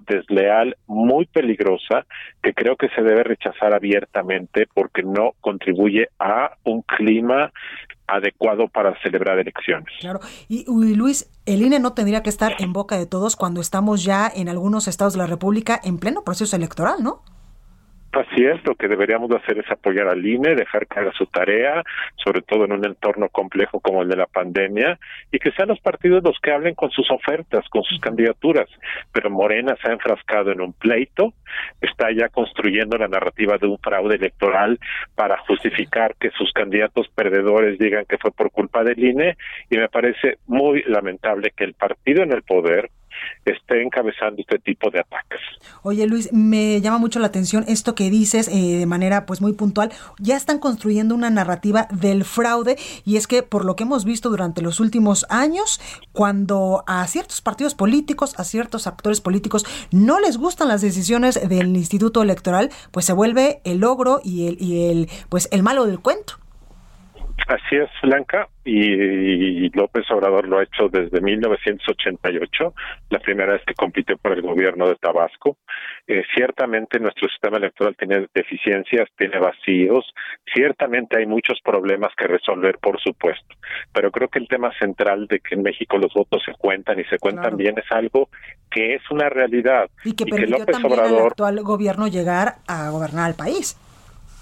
[0.08, 2.06] desleal, muy peligrosa,
[2.42, 7.52] que creo que se debe rechazar abiertamente porque no contribuye a un clima
[8.08, 9.94] adecuado para celebrar elecciones.
[10.00, 10.20] Claro.
[10.48, 14.30] Y, Luis, el INE no tendría que estar en boca de todos cuando estamos ya
[14.34, 17.22] en algunos estados de la República en pleno proceso electoral, ¿no?
[18.14, 21.82] Así es, lo que deberíamos hacer es apoyar al INE, dejar que su tarea,
[22.18, 25.00] sobre todo en un entorno complejo como el de la pandemia,
[25.32, 28.68] y que sean los partidos los que hablen con sus ofertas, con sus candidaturas.
[29.14, 31.34] Pero Morena se ha enfrascado en un pleito,
[31.80, 34.78] está ya construyendo la narrativa de un fraude electoral
[35.16, 39.38] para justificar que sus candidatos perdedores digan que fue por culpa del INE,
[39.70, 42.90] y me parece muy lamentable que el partido en el poder,
[43.46, 45.40] esté encabezando este tipo de ataques.
[45.84, 49.54] Oye Luis, me llama mucho la atención esto que dices eh, de manera pues muy
[49.54, 49.92] puntual.
[50.20, 54.30] Ya están construyendo una narrativa del fraude y es que por lo que hemos visto
[54.30, 55.80] durante los últimos años,
[56.12, 61.76] cuando a ciertos partidos políticos, a ciertos actores políticos no les gustan las decisiones del
[61.76, 66.00] Instituto Electoral, pues se vuelve el logro y el y el pues el malo del
[66.00, 66.41] cuento.
[67.48, 72.74] Así es, Blanca, y, López Obrador lo ha hecho desde 1988,
[73.10, 75.58] la primera vez que compitió por el gobierno de Tabasco.
[76.08, 80.06] Eh, ciertamente nuestro sistema electoral tiene deficiencias, tiene vacíos,
[80.54, 83.56] ciertamente hay muchos problemas que resolver, por supuesto,
[83.94, 87.04] pero creo que el tema central de que en México los votos se cuentan y
[87.06, 88.30] se cuentan bien es algo
[88.70, 89.90] que es una realidad.
[90.04, 93.78] Y que permitió López Obrador, al actual gobierno llegar a gobernar el país.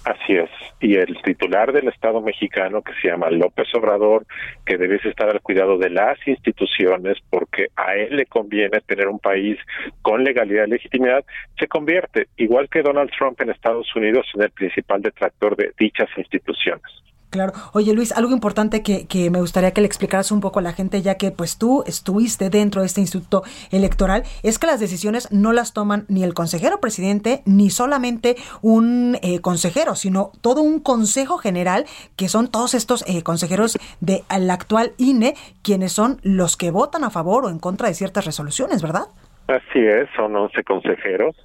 [0.04, 0.48] Así es.
[0.80, 4.24] Y el titular del Estado mexicano, que se llama López Obrador,
[4.64, 9.18] que debe estar al cuidado de las instituciones, porque a él le conviene tener un
[9.18, 9.58] país
[10.00, 11.24] con legalidad y legitimidad,
[11.58, 16.08] se convierte, igual que Donald Trump en Estados Unidos, en el principal detractor de dichas
[16.16, 16.90] instituciones.
[17.30, 17.52] Claro.
[17.72, 20.72] Oye Luis, algo importante que, que, me gustaría que le explicaras un poco a la
[20.72, 25.30] gente, ya que pues tú estuviste dentro de este instituto electoral, es que las decisiones
[25.30, 30.80] no las toman ni el consejero presidente, ni solamente un eh, consejero, sino todo un
[30.80, 36.72] consejo general, que son todos estos eh, consejeros del actual INE, quienes son los que
[36.72, 39.04] votan a favor o en contra de ciertas resoluciones, ¿verdad?
[39.46, 41.36] Así es, son 11 consejeros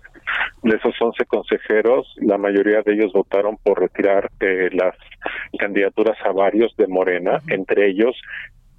[0.63, 4.95] de esos 11 consejeros, la mayoría de ellos votaron por retirar eh, las
[5.57, 8.15] candidaturas a varios de Morena, entre ellos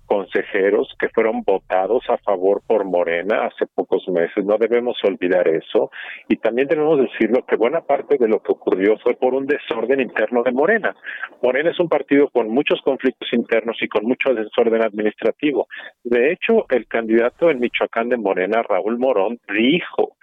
[0.06, 4.44] consejeros que fueron votados a favor por Morena hace pocos meses.
[4.44, 5.90] No debemos olvidar eso.
[6.28, 10.00] Y también debemos decirlo que buena parte de lo que ocurrió fue por un desorden
[10.00, 10.94] interno de Morena.
[11.42, 15.66] Morena es un partido con muchos conflictos internos y con mucho desorden administrativo.
[16.04, 20.15] De hecho, el candidato en Michoacán de Morena, Raúl Morón, dijo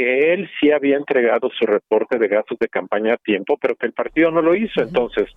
[0.00, 3.84] que él sí había entregado su reporte de gastos de campaña a tiempo, pero que
[3.84, 4.80] el partido no lo hizo.
[4.80, 5.28] Entonces,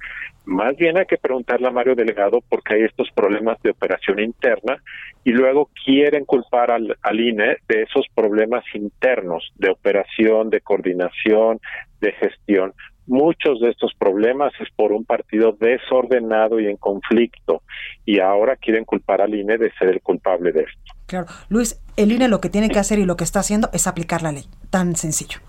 [0.45, 4.77] más bien hay que preguntarle a Mario Delegado porque hay estos problemas de operación interna
[5.25, 11.59] y luego quieren culpar al, al INE de esos problemas internos de operación, de coordinación,
[11.99, 12.71] de gestión.
[13.05, 17.63] Muchos de estos problemas es por un partido desordenado y en conflicto
[18.05, 20.92] y ahora quieren culpar al INE de ser el culpable de esto.
[21.05, 21.27] Claro.
[21.49, 24.21] Luis, el INE lo que tiene que hacer y lo que está haciendo es aplicar
[24.21, 24.45] la ley.
[24.69, 25.39] Tan sencillo.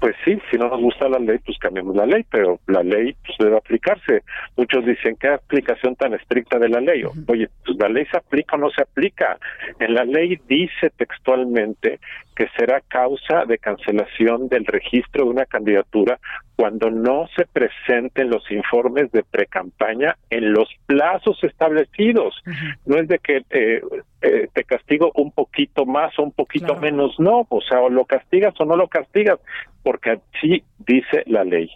[0.00, 3.16] Pues sí, si no nos gusta la ley, pues cambiamos la ley, pero la ley
[3.26, 4.22] pues, debe aplicarse.
[4.56, 7.02] Muchos dicen, ¿qué aplicación tan estricta de la ley?
[7.26, 9.38] Oye, pues la ley se aplica o no se aplica.
[9.80, 11.98] En la ley dice textualmente
[12.38, 16.20] que será causa de cancelación del registro de una candidatura
[16.54, 22.40] cuando no se presenten los informes de precampaña en los plazos establecidos.
[22.86, 23.82] No es de que eh,
[24.22, 28.04] eh, te castigo un poquito más o un poquito menos, no, o sea, o lo
[28.04, 29.40] castigas o no lo castigas,
[29.82, 31.68] porque así dice la ley.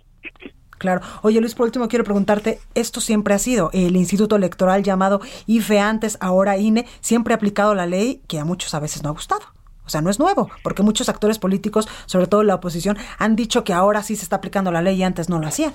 [0.79, 1.01] Claro.
[1.23, 5.81] Oye Luis, por último quiero preguntarte, esto siempre ha sido el Instituto Electoral llamado IFE
[5.81, 9.13] antes, ahora INE, siempre ha aplicado la ley que a muchos a veces no ha
[9.13, 9.43] gustado.
[9.85, 13.65] O sea, no es nuevo, porque muchos actores políticos, sobre todo la oposición, han dicho
[13.65, 15.73] que ahora sí se está aplicando la ley y antes no lo hacían.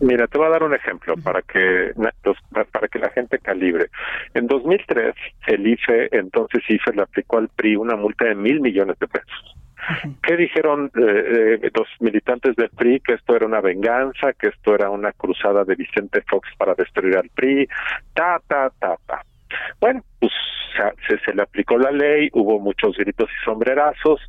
[0.00, 1.92] Mira, te voy a dar un ejemplo para que
[2.72, 3.86] para que la gente calibre.
[4.34, 5.14] En 2003,
[5.46, 9.56] el IFE, entonces IFE le aplicó al PRI una multa de mil millones de pesos.
[10.22, 13.00] ¿Qué dijeron eh, eh, los militantes del PRI?
[13.00, 17.16] Que esto era una venganza, que esto era una cruzada de Vicente Fox para destruir
[17.16, 17.68] al PRI,
[18.14, 19.22] ta, ta, ta, ta.
[19.80, 20.32] Bueno, pues
[21.08, 24.20] se, se le aplicó la ley, hubo muchos gritos y sombrerazos,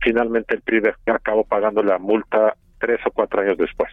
[0.00, 3.90] finalmente el PRI acabó pagando la multa tres o cuatro años después.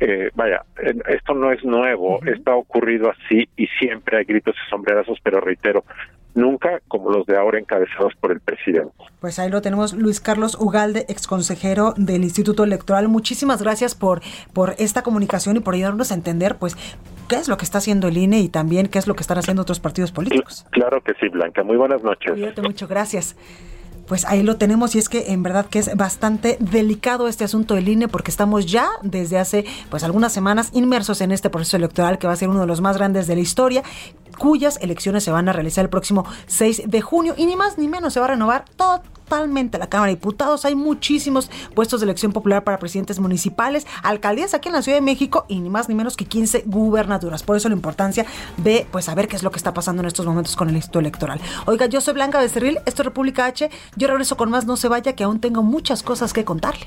[0.00, 0.62] Eh, vaya,
[1.08, 5.40] esto no es nuevo, esto ha ocurrido así y siempre hay gritos y sombrerazos, pero
[5.40, 5.84] reitero,
[6.34, 8.92] nunca como los de ahora encabezados por el presidente.
[9.20, 13.08] Pues ahí lo tenemos, Luis Carlos Ugalde, exconsejero del Instituto Electoral.
[13.08, 14.20] Muchísimas gracias por,
[14.52, 16.76] por esta comunicación y por ayudarnos a entender, pues,
[17.28, 19.38] qué es lo que está haciendo el INE y también qué es lo que están
[19.38, 20.66] haciendo otros partidos políticos.
[20.70, 21.62] Claro que sí, Blanca.
[21.62, 22.32] Muy buenas noches.
[22.32, 23.36] Cuídate mucho, gracias
[24.08, 27.74] pues ahí lo tenemos y es que en verdad que es bastante delicado este asunto
[27.74, 32.18] del INE porque estamos ya desde hace pues algunas semanas inmersos en este proceso electoral
[32.18, 33.82] que va a ser uno de los más grandes de la historia
[34.38, 37.88] cuyas elecciones se van a realizar el próximo 6 de junio y ni más ni
[37.88, 40.64] menos se va a renovar totalmente la Cámara de Diputados.
[40.64, 45.02] Hay muchísimos puestos de elección popular para presidentes municipales, alcaldías aquí en la Ciudad de
[45.02, 47.42] México y ni más ni menos que 15 gubernaturas.
[47.42, 48.24] Por eso la importancia
[48.56, 51.00] de pues saber qué es lo que está pasando en estos momentos con el instituto
[51.00, 51.40] electoral.
[51.66, 53.70] Oiga, yo soy Blanca Becerril, esto es República H.
[53.96, 56.86] Yo regreso con más, no se vaya, que aún tengo muchas cosas que contarle.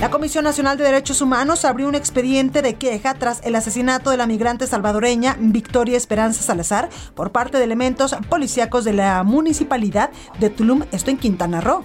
[0.00, 4.16] La Comisión Nacional de Derechos Humanos abrió un expediente de queja tras el asesinato de
[4.16, 10.48] la migrante salvadoreña Victoria Esperanza Salazar por parte de elementos policíacos de la municipalidad de
[10.48, 11.84] Tulum, esto en Quintana Roo.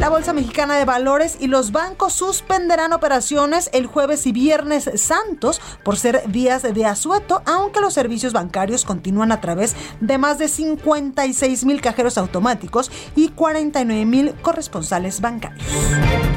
[0.00, 5.60] La Bolsa Mexicana de Valores y los bancos suspenderán operaciones el jueves y viernes santos
[5.82, 10.46] por ser días de asueto, aunque los servicios bancarios continúan a través de más de
[10.46, 15.66] 56 mil cajeros automáticos y 49 mil corresponsales bancarios.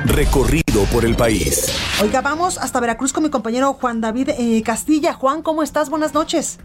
[0.05, 1.67] Recorrido por el país.
[2.01, 5.13] Oiga, vamos hasta Veracruz con mi compañero Juan David eh, Castilla.
[5.13, 5.91] Juan, ¿cómo estás?
[5.91, 6.57] Buenas noches.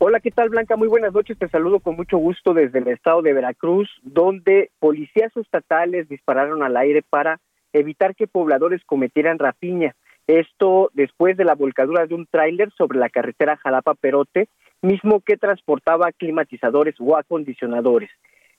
[0.00, 0.76] Hola, ¿qué tal Blanca?
[0.76, 1.36] Muy buenas noches.
[1.36, 6.76] Te saludo con mucho gusto desde el estado de Veracruz, donde policías estatales dispararon al
[6.76, 7.40] aire para
[7.72, 9.96] evitar que pobladores cometieran rapiña.
[10.28, 14.46] Esto después de la volcadura de un tráiler sobre la carretera Jalapa-Perote,
[14.82, 18.10] mismo que transportaba climatizadores o acondicionadores.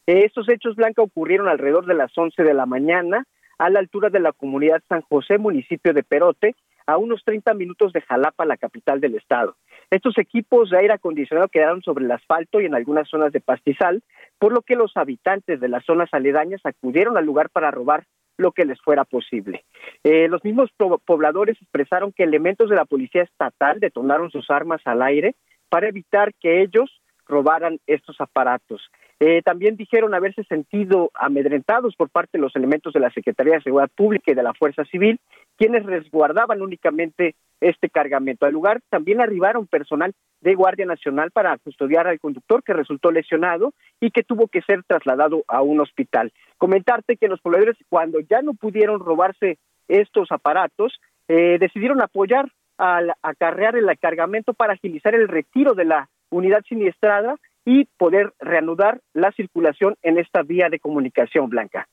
[0.07, 3.23] Estos hechos, Blanca, ocurrieron alrededor de las 11 de la mañana
[3.57, 7.93] a la altura de la comunidad San José, municipio de Perote, a unos 30 minutos
[7.93, 9.55] de Jalapa, la capital del estado.
[9.91, 14.03] Estos equipos de aire acondicionado quedaron sobre el asfalto y en algunas zonas de pastizal,
[14.37, 18.05] por lo que los habitantes de las zonas aledañas acudieron al lugar para robar
[18.37, 19.65] lo que les fuera posible.
[20.03, 20.69] Eh, los mismos
[21.05, 25.35] pobladores expresaron que elementos de la policía estatal detonaron sus armas al aire
[25.69, 28.89] para evitar que ellos robaran estos aparatos.
[29.19, 33.61] Eh, también dijeron haberse sentido amedrentados por parte de los elementos de la Secretaría de
[33.61, 35.19] Seguridad Pública y de la Fuerza Civil,
[35.57, 38.45] quienes resguardaban únicamente este cargamento.
[38.45, 43.73] Al lugar también arribaron personal de Guardia Nacional para custodiar al conductor que resultó lesionado
[43.99, 46.31] y que tuvo que ser trasladado a un hospital.
[46.57, 49.57] Comentarte que los pobladores, cuando ya no pudieron robarse
[49.89, 56.09] estos aparatos, eh, decidieron apoyar al acarrear el cargamento para agilizar el retiro de la
[56.29, 57.35] unidad siniestrada
[57.69, 61.87] y poder reanudar la circulación en esta vía de comunicación blanca.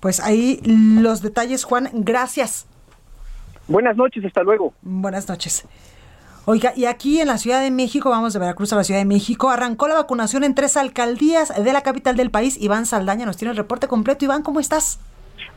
[0.00, 1.88] Pues ahí los detalles, Juan.
[1.92, 2.66] Gracias.
[3.68, 4.74] Buenas noches, hasta luego.
[4.82, 5.68] Buenas noches.
[6.46, 9.06] Oiga, y aquí en la Ciudad de México, vamos de Veracruz a la Ciudad de
[9.06, 12.60] México, arrancó la vacunación en tres alcaldías de la capital del país.
[12.60, 14.24] Iván Saldaña nos tiene el reporte completo.
[14.24, 14.98] Iván, ¿cómo estás?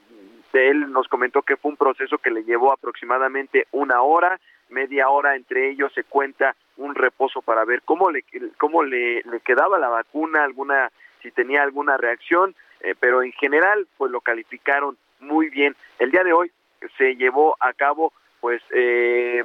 [0.53, 5.35] él nos comentó que fue un proceso que le llevó aproximadamente una hora, media hora
[5.35, 8.23] entre ellos se cuenta un reposo para ver cómo le
[8.57, 14.11] cómo le, quedaba la vacuna, alguna si tenía alguna reacción, eh, pero en general pues
[14.11, 15.75] lo calificaron muy bien.
[15.99, 16.51] El día de hoy
[16.97, 19.41] se llevó a cabo pues eh,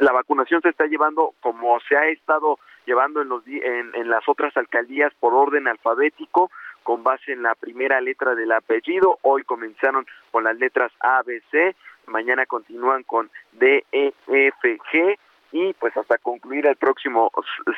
[0.00, 4.28] la vacunación se está llevando como se ha estado llevando en los en, en las
[4.28, 6.50] otras alcaldías por orden alfabético
[6.82, 9.20] con base en la primera letra del apellido.
[9.22, 15.16] Hoy comenzaron con las letras A, B, C, mañana continúan con D, E, F, G
[15.52, 17.30] y pues hasta concluir el próximo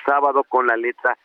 [0.06, 1.18] sábado con la letra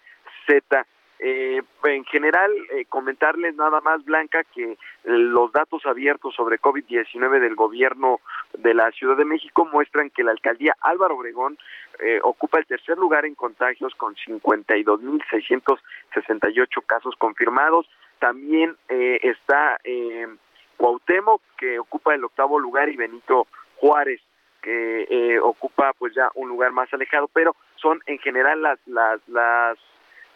[0.46, 0.86] Z.
[1.26, 7.56] Eh, en general, eh, comentarles nada más, Blanca, que los datos abiertos sobre COVID-19 del
[7.56, 8.20] gobierno
[8.58, 11.58] de la Ciudad de México muestran que la alcaldía Álvaro Obregón
[12.00, 17.90] eh, ocupa el tercer lugar en contagios con 52.668 casos confirmados.
[18.20, 20.28] También eh, está eh,
[20.76, 24.20] Cuauhtémoc, que ocupa el octavo lugar, y Benito Juárez,
[24.62, 29.22] que eh, ocupa pues ya un lugar más alejado, pero son en general las, las,
[29.30, 29.78] las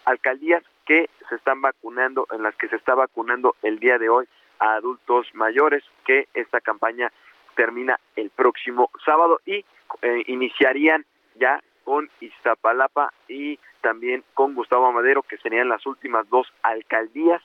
[0.06, 4.28] alcaldías que se están vacunando, en las que se está vacunando el día de hoy
[4.60, 7.12] a adultos mayores, que esta campaña
[7.56, 9.65] termina el próximo sábado y
[10.02, 16.47] eh, iniciarían ya con Iztapalapa y también con Gustavo Amadero, que serían las últimas dos
[16.63, 17.41] alcaldías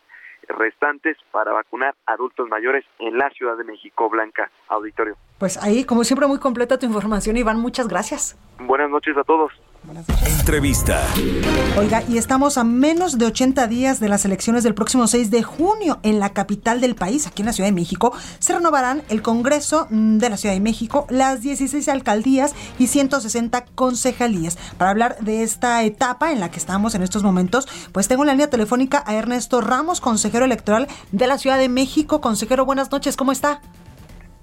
[0.49, 5.17] restantes para vacunar adultos mayores en la Ciudad de México, Blanca Auditorio.
[5.39, 7.59] Pues ahí, como siempre, muy completa tu información, Iván.
[7.59, 8.37] Muchas gracias.
[8.59, 9.53] Buenas noches a todos.
[10.39, 11.03] Entrevista.
[11.77, 15.43] Oiga, y estamos a menos de 80 días de las elecciones del próximo 6 de
[15.43, 18.13] junio en la capital del país, aquí en la Ciudad de México.
[18.39, 23.65] Se renovarán el Congreso mm, de la Ciudad de México, las 16 alcaldías y 160
[23.75, 24.57] concejalías.
[24.79, 28.29] Para hablar de esta etapa en la que estamos en estos momentos, pues tengo en
[28.29, 32.21] la línea telefónica a Ernesto Ramos, consejero electoral de la Ciudad de México.
[32.21, 33.61] Consejero, buenas noches, ¿cómo está?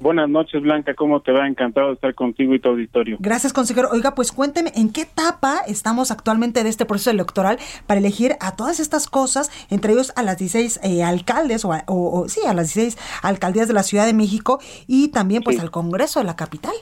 [0.01, 0.93] Buenas noches, Blanca.
[0.93, 1.45] ¿Cómo te va?
[1.45, 3.17] Encantado de estar contigo y tu auditorio.
[3.19, 3.89] Gracias, consejero.
[3.91, 8.55] Oiga, pues cuénteme, ¿en qué etapa estamos actualmente de este proceso electoral para elegir a
[8.55, 12.73] todas estas cosas, entre ellos a las 16 eh, alcaldes, o, o, sí, a las
[12.73, 15.61] 16 alcaldías de la Ciudad de México y también pues sí.
[15.61, 16.73] al Congreso de la capital?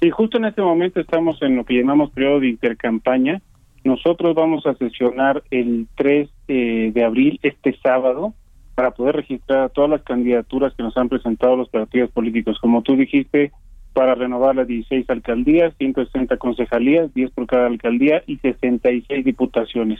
[0.00, 3.42] Sí, justo en este momento estamos en lo que llamamos periodo de intercampaña.
[3.84, 8.32] Nosotros vamos a sesionar el 3 eh, de abril, este sábado,
[8.78, 12.60] para poder registrar todas las candidaturas que nos han presentado los partidos políticos.
[12.60, 13.50] Como tú dijiste,
[13.92, 19.98] para renovar las 16 alcaldías, 160 concejalías, 10 por cada alcaldía y 66 diputaciones.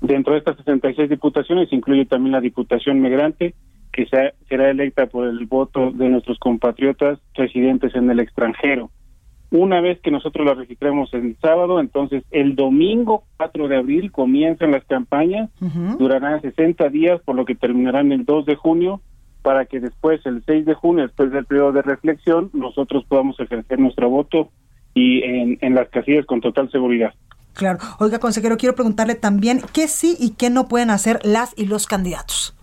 [0.00, 3.54] Dentro de estas 66 diputaciones incluye también la Diputación Migrante,
[3.92, 8.92] que será electa por el voto de nuestros compatriotas residentes en el extranjero.
[9.50, 14.72] Una vez que nosotros la registremos el sábado, entonces el domingo 4 de abril comienzan
[14.72, 15.96] las campañas, uh -huh.
[15.98, 19.00] durarán 60 días, por lo que terminarán el 2 de junio,
[19.42, 23.78] para que después, el 6 de junio, después del periodo de reflexión, nosotros podamos ejercer
[23.78, 24.50] nuestro voto
[24.92, 27.14] y en, en las casillas con total seguridad.
[27.54, 27.78] Claro.
[28.00, 31.86] Oiga, consejero, quiero preguntarle también qué sí y qué no pueden hacer las y los
[31.86, 32.55] candidatos.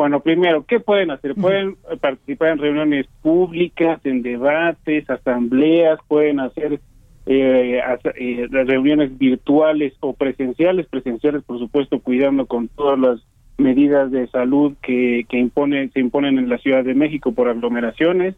[0.00, 1.34] Bueno, primero, ¿qué pueden hacer?
[1.34, 6.80] Pueden participar en reuniones públicas, en debates, asambleas, pueden hacer
[7.26, 7.82] eh,
[8.14, 13.20] eh, reuniones virtuales o presenciales, presenciales, por supuesto, cuidando con todas las
[13.58, 18.36] medidas de salud que, que imponen, se imponen en la Ciudad de México por aglomeraciones,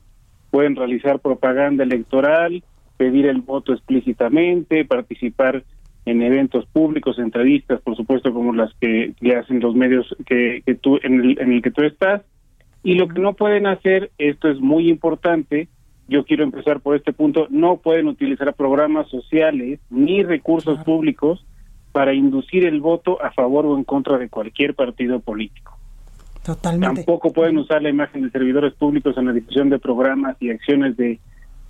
[0.51, 2.65] pueden realizar propaganda electoral,
[2.97, 5.63] pedir el voto explícitamente, participar
[6.05, 10.75] en eventos públicos, entrevistas, por supuesto, como las que, le hacen los medios que, que
[10.75, 12.23] tú, en el, en el que tú estás.
[12.83, 15.69] Y lo que no pueden hacer, esto es muy importante,
[16.09, 21.45] yo quiero empezar por este punto, no pueden utilizar programas sociales ni recursos públicos
[21.93, 25.79] para inducir el voto a favor o en contra de cualquier partido político.
[26.45, 26.97] Totalmente.
[26.97, 30.97] Tampoco pueden usar la imagen de servidores públicos en la difusión de programas y acciones
[30.97, 31.21] de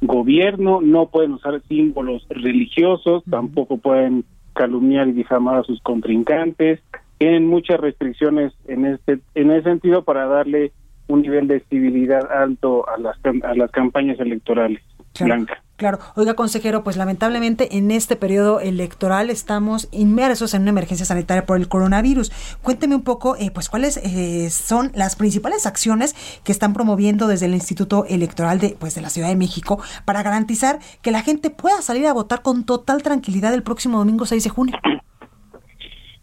[0.02, 6.80] gobierno, no pueden usar símbolos religiosos, tampoco pueden calumniar y difamar a sus contrincantes.
[7.18, 10.72] Tienen muchas restricciones en este en ese sentido para darle
[11.08, 14.82] un nivel de civilidad alto a las a las campañas electorales.
[15.20, 15.62] Blanca.
[15.82, 21.44] Claro, oiga consejero, pues lamentablemente en este periodo electoral estamos inmersos en una emergencia sanitaria
[21.44, 22.30] por el coronavirus.
[22.62, 27.46] Cuénteme un poco, eh, pues cuáles eh, son las principales acciones que están promoviendo desde
[27.46, 31.50] el Instituto Electoral de, pues, de la Ciudad de México para garantizar que la gente
[31.50, 34.78] pueda salir a votar con total tranquilidad el próximo domingo 6 de junio.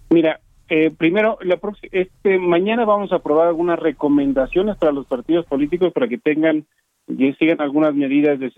[0.10, 1.60] Mira, eh, primero, la
[1.92, 6.66] este mañana vamos a aprobar algunas recomendaciones para los partidos políticos para que tengan
[7.10, 8.52] y sigan algunas medidas de,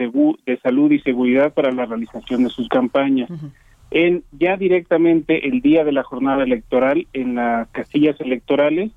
[0.46, 3.30] de salud y seguridad para la realización de sus campañas.
[3.92, 8.92] En ya directamente el día de la jornada electoral en las casillas electorales,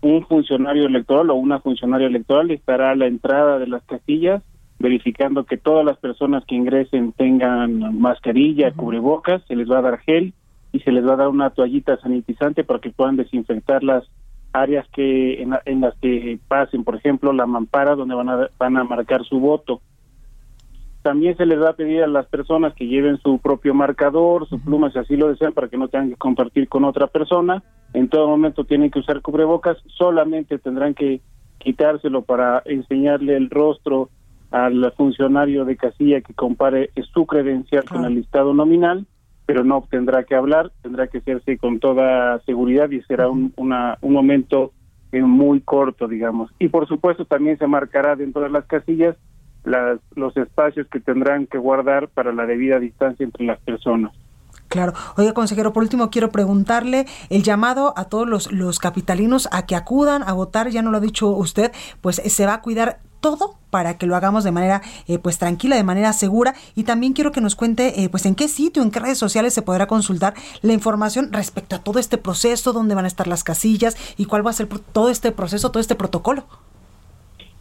[0.00, 4.42] un funcionario electoral o una funcionaria electoral estará a la entrada de las casillas
[4.82, 9.98] verificando que todas las personas que ingresen tengan mascarilla, cubrebocas, se les va a dar
[10.00, 10.34] gel
[10.72, 14.04] y se les va a dar una toallita sanitizante para que puedan desinfectar las
[14.52, 18.84] áreas que en, las que pasen, por ejemplo, la mampara donde van a, van a
[18.84, 19.80] marcar su voto.
[21.02, 24.60] También se les va a pedir a las personas que lleven su propio marcador, su
[24.60, 27.62] pluma, si así lo desean, para que no tengan que compartir con otra persona.
[27.92, 31.20] En todo momento tienen que usar cubrebocas, solamente tendrán que
[31.58, 34.10] quitárselo para enseñarle el rostro
[34.50, 39.06] al funcionario de casilla que compare su credencial con el listado nominal
[39.52, 43.98] pero no tendrá que hablar, tendrá que hacerse con toda seguridad y será un, una,
[44.00, 44.72] un momento
[45.12, 46.50] eh, muy corto, digamos.
[46.58, 49.14] Y por supuesto también se marcará dentro de las casillas
[49.64, 54.14] las, los espacios que tendrán que guardar para la debida distancia entre las personas.
[54.72, 54.94] Claro.
[55.18, 59.76] Oiga, consejero, por último quiero preguntarle el llamado a todos los, los capitalinos a que
[59.76, 63.56] acudan a votar, ya no lo ha dicho usted, pues se va a cuidar todo
[63.68, 67.32] para que lo hagamos de manera eh, pues tranquila, de manera segura y también quiero
[67.32, 70.32] que nos cuente eh, pues en qué sitio, en qué redes sociales se podrá consultar
[70.62, 74.44] la información respecto a todo este proceso, dónde van a estar las casillas y cuál
[74.44, 76.44] va a ser todo este proceso, todo este protocolo.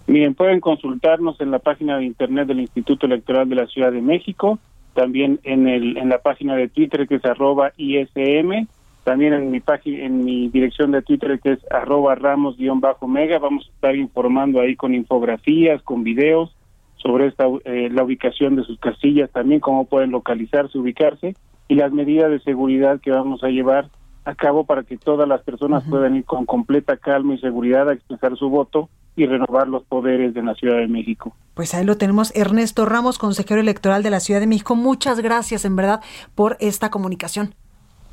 [0.08, 4.02] Miren, pueden consultarnos en la página de internet del Instituto Electoral de la Ciudad de
[4.02, 4.60] México,
[4.94, 8.68] también en, el, en la página de Twitter que es arroba ISM,
[9.04, 13.76] también en mi página, en mi dirección de Twitter que es arroba ramos-mega, vamos a
[13.76, 16.56] estar informando ahí con infografías, con videos
[16.98, 21.36] sobre esta eh, la ubicación de sus casillas, también cómo pueden localizarse, ubicarse
[21.68, 23.90] y las medidas de seguridad que vamos a llevar
[24.24, 27.94] a cabo para que todas las personas puedan ir con completa calma y seguridad a
[27.94, 31.36] expresar su voto y renovar los poderes de la Ciudad de México.
[31.54, 34.76] Pues ahí lo tenemos, Ernesto Ramos, consejero electoral de la Ciudad de México.
[34.76, 36.02] Muchas gracias, en verdad,
[36.34, 37.54] por esta comunicación.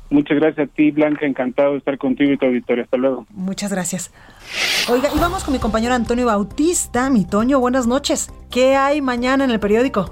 [0.09, 1.25] Muchas gracias a ti, Blanca.
[1.25, 2.83] Encantado de estar contigo y tu auditorio.
[2.83, 3.27] Hasta luego.
[3.29, 4.11] Muchas gracias.
[4.91, 7.09] Oiga, y vamos con mi compañero Antonio Bautista.
[7.11, 8.31] Mi Toño, buenas noches.
[8.49, 10.11] ¿Qué hay mañana en el periódico?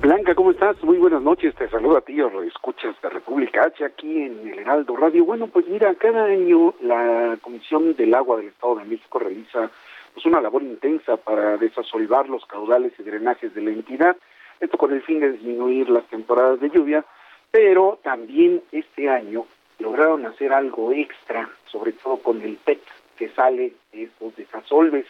[0.00, 0.82] Blanca, ¿cómo estás?
[0.82, 1.54] Muy buenas noches.
[1.54, 5.24] Te saludo a ti, lo escuchas de República H aquí en el Heraldo Radio.
[5.24, 9.70] Bueno, pues mira, cada año la Comisión del Agua del Estado de México realiza
[10.14, 14.16] pues una labor intensa para desasolvar los caudales y drenajes de la entidad.
[14.58, 17.04] Esto con el fin de disminuir las temporadas de lluvia
[17.50, 19.44] pero también este año
[19.78, 22.80] lograron hacer algo extra, sobre todo con el PET
[23.16, 25.06] que sale de estos desasolves.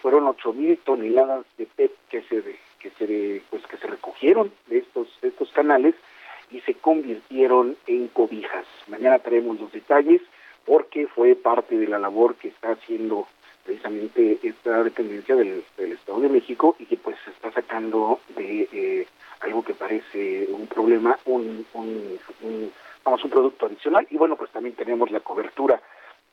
[0.00, 2.42] Fueron ocho mil toneladas de PET que se
[2.82, 5.94] que se pues que se recogieron de estos estos canales
[6.50, 8.66] y se convirtieron en cobijas.
[8.88, 10.20] Mañana traemos los detalles
[10.66, 13.26] porque fue parte de la labor que está haciendo
[13.64, 19.06] precisamente esta dependencia del, Estado de México y que pues se está sacando de eh,
[19.40, 22.18] algo que parece un problema, un, un,
[23.04, 24.06] vamos, un producto adicional.
[24.10, 25.80] Y bueno, pues también tenemos la cobertura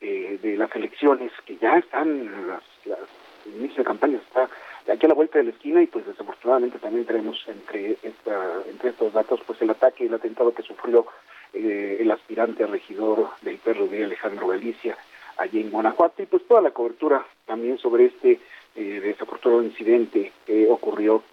[0.02, 3.00] eh, de las elecciones que ya están, las, las
[3.46, 4.50] el inicio de campaña está
[4.92, 8.90] aquí a la vuelta de la esquina y pues desafortunadamente también tenemos entre esta, entre
[8.90, 11.06] estos datos pues el ataque y el atentado que sufrió
[11.54, 14.98] eh, el aspirante a regidor del perro de Alejandro Galicia
[15.38, 18.40] allí en Guanajuato y pues toda la cobertura también sobre este
[18.76, 21.24] eh, desafortunado incidente que ocurrió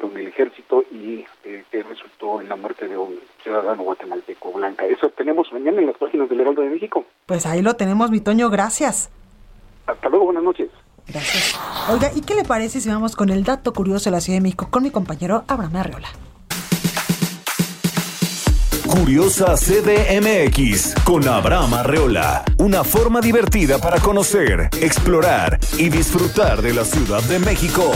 [0.00, 4.86] con el ejército y eh, que resultó en la muerte de un ciudadano guatemalteco blanca.
[4.86, 7.04] Eso tenemos mañana en las páginas del Heraldo de México.
[7.26, 9.10] Pues ahí lo tenemos, mi Toño, gracias.
[9.86, 10.70] Hasta luego, buenas noches.
[11.08, 11.54] Gracias.
[11.88, 14.42] Oiga, ¿y qué le parece si vamos con el dato curioso de la Ciudad de
[14.42, 16.08] México con mi compañero Abraham Arreola?
[18.86, 22.44] Curiosa CDMX con Abraham Arreola.
[22.58, 27.92] Una forma divertida para conocer, explorar y disfrutar de la Ciudad de México.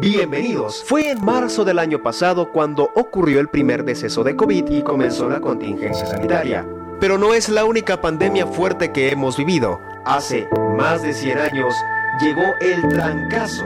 [0.00, 0.82] Bienvenidos.
[0.84, 5.28] Fue en marzo del año pasado cuando ocurrió el primer deceso de COVID y comenzó
[5.28, 6.66] la contingencia sanitaria.
[7.02, 9.80] Pero no es la única pandemia fuerte que hemos vivido.
[10.04, 10.46] Hace
[10.78, 11.74] más de 100 años
[12.20, 13.64] llegó el trancazo.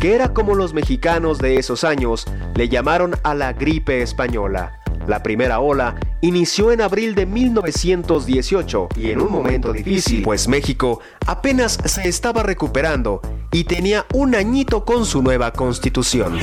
[0.00, 4.78] Que era como los mexicanos de esos años le llamaron a la gripe española.
[5.08, 11.00] La primera ola inició en abril de 1918 y en un momento difícil, pues México
[11.26, 13.20] apenas se estaba recuperando
[13.50, 16.38] y tenía un añito con su nueva constitución.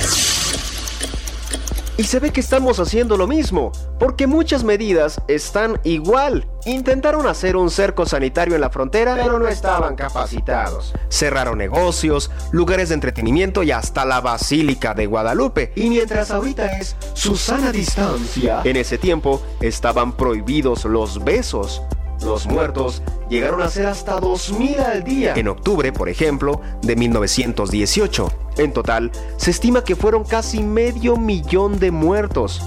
[2.00, 6.48] Y se ve que estamos haciendo lo mismo, porque muchas medidas están igual.
[6.66, 10.94] Intentaron hacer un cerco sanitario en la frontera, pero no estaban capacitados.
[11.10, 15.74] Cerraron negocios, lugares de entretenimiento y hasta la Basílica de Guadalupe.
[15.76, 21.82] Y mientras ahorita es su sana distancia, en ese tiempo estaban prohibidos los besos.
[22.24, 25.34] Los muertos llegaron a ser hasta 2.000 al día.
[25.36, 28.32] En octubre, por ejemplo, de 1918.
[28.58, 32.62] En total, se estima que fueron casi medio millón de muertos.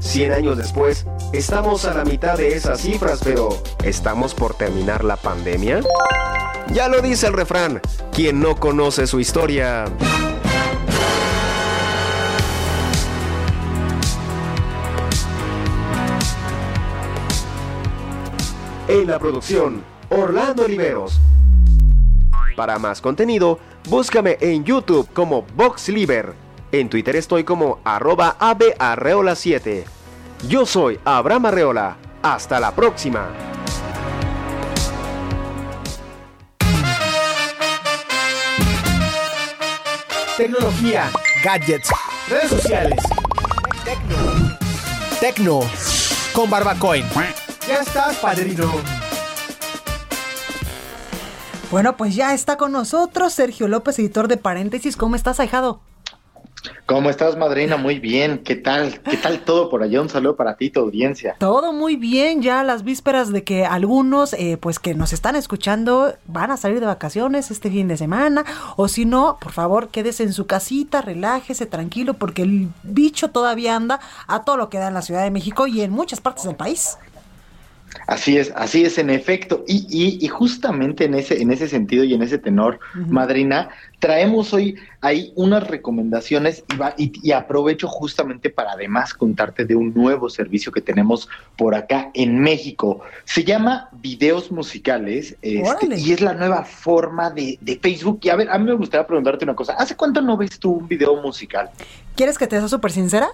[0.00, 3.48] 100 años después, estamos a la mitad de esas cifras, pero
[3.82, 5.80] ¿estamos por terminar la pandemia?
[6.72, 7.80] Ya lo dice el refrán,
[8.12, 9.86] quien no conoce su historia...
[18.88, 21.18] En la producción, Orlando Oliveros.
[22.54, 23.58] Para más contenido,
[23.88, 26.34] búscame en YouTube como VoxLiber.
[26.70, 29.84] En Twitter estoy como arroba abearreola7.
[30.48, 31.96] Yo soy Abraham Arreola.
[32.22, 33.28] Hasta la próxima.
[40.36, 41.10] Tecnología,
[41.42, 41.90] gadgets,
[42.28, 43.02] redes sociales.
[43.84, 44.58] Tecno.
[45.20, 45.60] Tecno.
[46.32, 47.04] Con Barbacoin.
[47.68, 48.70] Ya estás, padrino.
[51.72, 54.96] Bueno, pues ya está con nosotros Sergio López, editor de Paréntesis.
[54.96, 55.80] ¿Cómo estás, ahijado?
[56.86, 57.76] ¿Cómo estás, madrina?
[57.76, 58.38] Muy bien.
[58.44, 59.00] ¿Qué tal?
[59.02, 60.00] ¿Qué tal todo por allá?
[60.00, 61.34] Un saludo para ti, tu audiencia.
[61.40, 66.14] Todo muy bien, ya las vísperas de que algunos, eh, pues que nos están escuchando,
[66.28, 68.44] van a salir de vacaciones este fin de semana.
[68.76, 73.74] O si no, por favor, quédese en su casita, relájese, tranquilo, porque el bicho todavía
[73.74, 73.98] anda
[74.28, 76.54] a todo lo que da en la Ciudad de México y en muchas partes del
[76.54, 76.98] país.
[78.06, 79.64] Así es, así es en efecto.
[79.66, 83.06] Y, y, y, justamente en ese, en ese sentido y en ese tenor, uh -huh.
[83.08, 83.68] madrina,
[83.98, 89.74] traemos hoy ahí unas recomendaciones y, va, y, y, aprovecho justamente para además contarte de
[89.74, 93.00] un nuevo servicio que tenemos por acá en México.
[93.24, 98.20] Se llama Videos Musicales este, y es la nueva forma de, de, Facebook.
[98.22, 99.74] Y a ver, a mí me gustaría preguntarte una cosa.
[99.74, 101.70] ¿Hace cuánto no ves tú un video musical?
[102.14, 103.28] ¿Quieres que te sea súper sincera?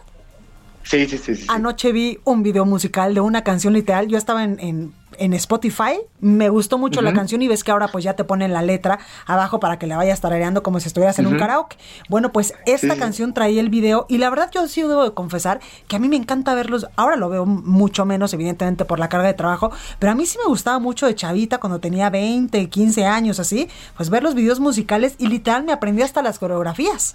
[0.84, 4.08] Sí, sí, sí, sí, Anoche vi un video musical de una canción literal.
[4.08, 7.06] Yo estaba en, en, en Spotify, me gustó mucho uh -huh.
[7.06, 9.86] la canción y ves que ahora pues ya te ponen la letra abajo para que
[9.86, 11.32] la vayas tarareando como si estuvieras en uh -huh.
[11.32, 11.76] un karaoke.
[12.08, 13.00] Bueno, pues esta sí.
[13.00, 16.08] canción traía el video y la verdad yo sí debo de confesar que a mí
[16.08, 16.86] me encanta verlos.
[16.96, 20.38] Ahora lo veo mucho menos, evidentemente, por la carga de trabajo, pero a mí sí
[20.38, 24.60] me gustaba mucho de chavita cuando tenía 20, 15 años así, pues ver los videos
[24.60, 27.14] musicales y literal me aprendí hasta las coreografías.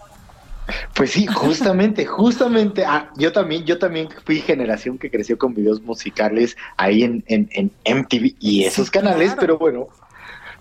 [0.93, 2.83] Pues sí, justamente, justamente.
[2.85, 7.49] Ah, yo también, yo también fui generación que creció con videos musicales ahí en, en,
[7.51, 9.39] en MTV y esos sí, canales, claro.
[9.39, 9.87] pero bueno,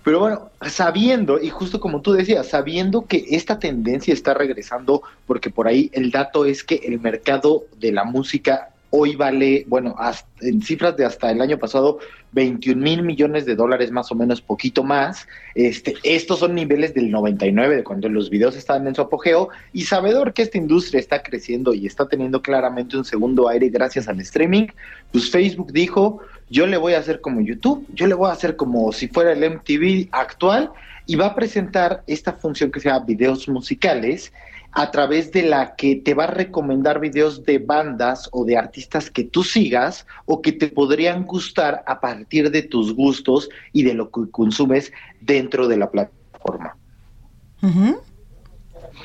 [0.07, 5.49] pero bueno, sabiendo, y justo como tú decías, sabiendo que esta tendencia está regresando, porque
[5.49, 10.27] por ahí el dato es que el mercado de la música hoy vale, bueno, hasta,
[10.41, 11.99] en cifras de hasta el año pasado,
[12.31, 15.27] 21 mil millones de dólares más o menos, poquito más.
[15.55, 19.83] Este, estos son niveles del 99, de cuando los videos estaban en su apogeo, y
[19.83, 24.19] sabedor que esta industria está creciendo y está teniendo claramente un segundo aire gracias al
[24.19, 24.67] streaming,
[25.11, 28.55] pues Facebook dijo, yo le voy a hacer como YouTube, yo le voy a hacer
[28.55, 30.71] como si fuera el MTV actual,
[31.07, 34.33] y va a presentar esta función que se llama videos musicales,
[34.77, 39.09] a través de la que te va a recomendar videos de bandas o de artistas
[39.09, 43.95] que tú sigas o que te podrían gustar a partir de tus gustos y de
[43.95, 46.77] lo que consumes dentro de la plataforma.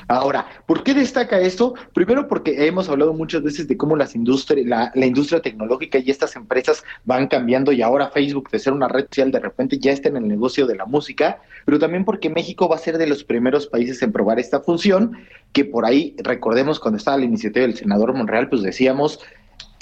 [0.07, 1.73] Ahora, ¿por qué destaca esto?
[1.93, 6.09] Primero porque hemos hablado muchas veces de cómo las industria, la, la, industria tecnológica y
[6.09, 9.91] estas empresas van cambiando y ahora Facebook de ser una red social de repente ya
[9.91, 13.07] está en el negocio de la música, pero también porque México va a ser de
[13.07, 15.17] los primeros países en probar esta función,
[15.51, 19.19] que por ahí recordemos cuando estaba la iniciativa del senador Monreal, pues decíamos,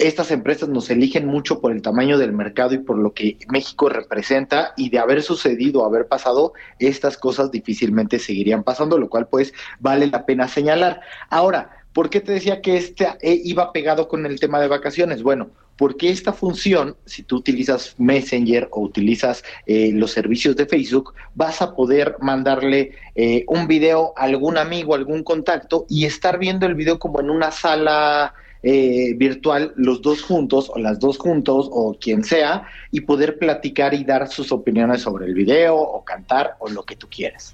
[0.02, 3.88] estas empresas nos eligen mucho por el tamaño del mercado y por lo que México
[3.88, 9.54] representa y de haber sucedido, haber pasado, estas cosas difícilmente seguirían pasando, lo cual pues
[9.78, 11.00] vale la pena señalar.
[11.30, 15.22] Ahora, ¿por qué te decía que este eh, iba pegado con el tema de vacaciones?
[15.22, 21.14] Bueno, porque esta función, si tú utilizas Messenger o utilizas eh, los servicios de Facebook,
[21.34, 26.66] vas a poder mandarle eh, un video a algún amigo, algún contacto y estar viendo
[26.66, 31.68] el video como en una sala eh, virtual, los dos juntos o las dos juntos
[31.70, 36.56] o quien sea, y poder platicar y dar sus opiniones sobre el video o cantar
[36.58, 37.52] o lo que tú quieras.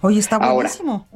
[0.00, 1.06] Oye, está buenísimo.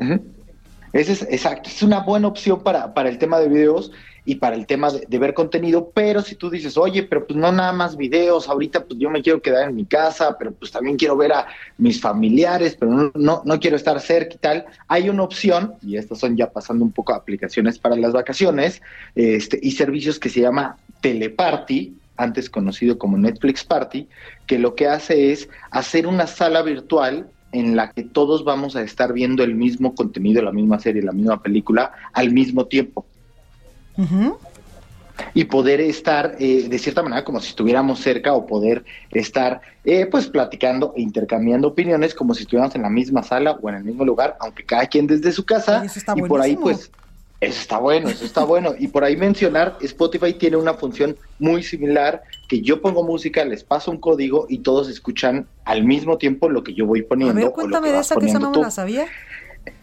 [0.93, 3.93] Ese es exacto, es una buena opción para, para el tema de videos
[4.25, 7.51] y para el tema de, ver contenido, pero si tú dices, oye, pero pues no
[7.51, 10.97] nada más videos, ahorita pues yo me quiero quedar en mi casa, pero pues también
[10.97, 11.47] quiero ver a
[11.79, 16.21] mis familiares, pero no, no, quiero estar cerca y tal, hay una opción, y estas
[16.21, 18.81] son ya pasando un poco aplicaciones para las vacaciones,
[19.17, 24.09] este, y servicios que se llama Teleparty, antes conocido como Netflix Party,
[24.47, 28.83] que lo que hace es hacer una sala virtual en la que todos vamos a
[28.83, 33.05] estar viendo el mismo contenido, la misma serie, la misma película al mismo tiempo.
[35.35, 40.07] Y poder estar eh, de cierta manera como si estuviéramos cerca o poder estar eh,
[40.07, 43.85] pues platicando e intercambiando opiniones como si estuviéramos en la misma sala o en el
[43.85, 45.85] mismo lugar, aunque cada quien desde su casa.
[46.17, 46.91] y por ahí pues
[47.43, 48.73] eso está bueno, eso está bueno.
[48.79, 53.65] Y por ahí mencionar, Spotify tiene una función muy similar, que yo pongo música, les
[53.65, 57.41] paso un código y todos escuchan al mismo tiempo lo que yo voy poniendo.
[57.41, 59.07] A ver, cuéntame de esa que esa no me la sabía.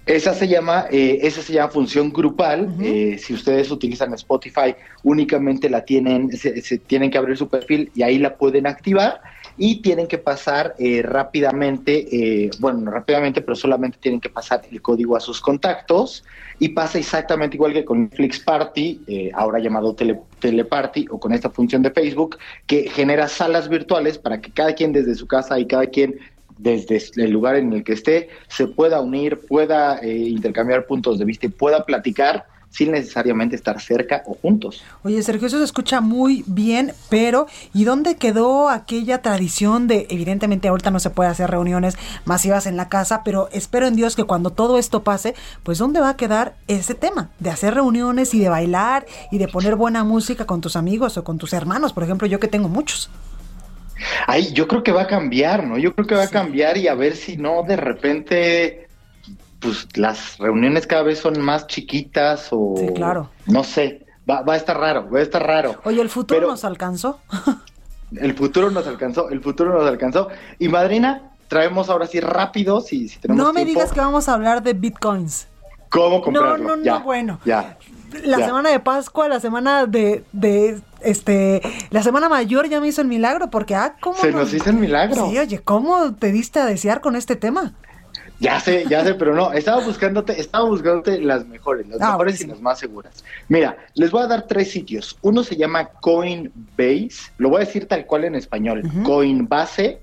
[0.10, 2.74] Esa se llama, eh, esa se llama función grupal.
[2.82, 8.02] Eh, si ustedes utilizan Spotify, únicamente la tienen, se, tienen que abrir su perfil y
[8.02, 9.22] ahí la pueden activar
[9.56, 14.82] y tienen que pasar eh, rápidamente, bueno, no rápidamente, pero solamente tienen que pasar el
[14.82, 16.24] código a sus contactos
[16.58, 21.50] y pasa exactamente igual que con Netflix Party, ahora llamado Tele, Teleparty o con esta
[21.50, 25.68] función de Facebook que genera salas virtuales para que cada quien desde su casa y
[25.68, 26.16] cada quien
[26.60, 31.26] desde el lugar en el que esté, se pueda unir, pueda eh, intercambiar puntos de
[31.26, 34.84] vista y pueda platicar sin necesariamente estar cerca o juntos.
[35.03, 40.68] Oye, Sergio, eso se escucha muy bien, pero ¿y dónde quedó aquella tradición de, evidentemente
[40.68, 44.26] ahorita no se puede hacer reuniones masivas en la casa, pero espero en Dios que
[44.26, 45.34] cuando todo esto pase,
[45.64, 49.47] pues ¿dónde va a quedar ese tema de hacer reuniones y de bailar y de
[49.47, 51.93] poner buena música con tus amigos o con tus hermanos?
[51.93, 53.10] Por ejemplo, yo que tengo muchos.
[54.28, 55.78] Ay, yo creo que va a cambiar, ¿no?
[55.78, 58.88] Yo creo que va a cambiar y a ver si no de repente,
[59.60, 62.76] pues las reuniones cada vez son más chiquitas o...
[62.78, 63.30] Sí, claro.
[63.45, 65.80] No sé, va, va a estar raro, va a estar raro.
[65.84, 67.20] Oye, ¿el futuro nos alcanzó?
[68.16, 70.30] el futuro nos alcanzó, el futuro nos alcanzó.
[70.58, 74.34] Y Madrina, traemos ahora sí rápido, si, si tenemos No me digas que vamos a
[74.34, 75.47] hablar de bitcoins.
[75.90, 76.58] ¿Cómo comprarlo?
[76.58, 77.40] No, no, no, bueno.
[77.46, 77.78] Ya.
[78.24, 81.62] La semana de Pascua, la semana de, de este,
[81.92, 84.18] la semana mayor ya me hizo el milagro, porque, ah, ¿cómo?
[84.18, 85.30] Se nos hizo el milagro.
[85.30, 87.74] Sí, oye, ¿cómo te diste a desear con este tema?
[88.40, 92.40] Ya sé, ya sé, pero no, estaba buscándote, estaba buscándote las mejores, las ah, mejores
[92.40, 93.24] y las más seguras.
[93.50, 95.18] Mira, les voy a dar tres sitios.
[95.22, 100.00] Uno se llama Coinbase, lo voy a decir tal cual en español, Coinbase.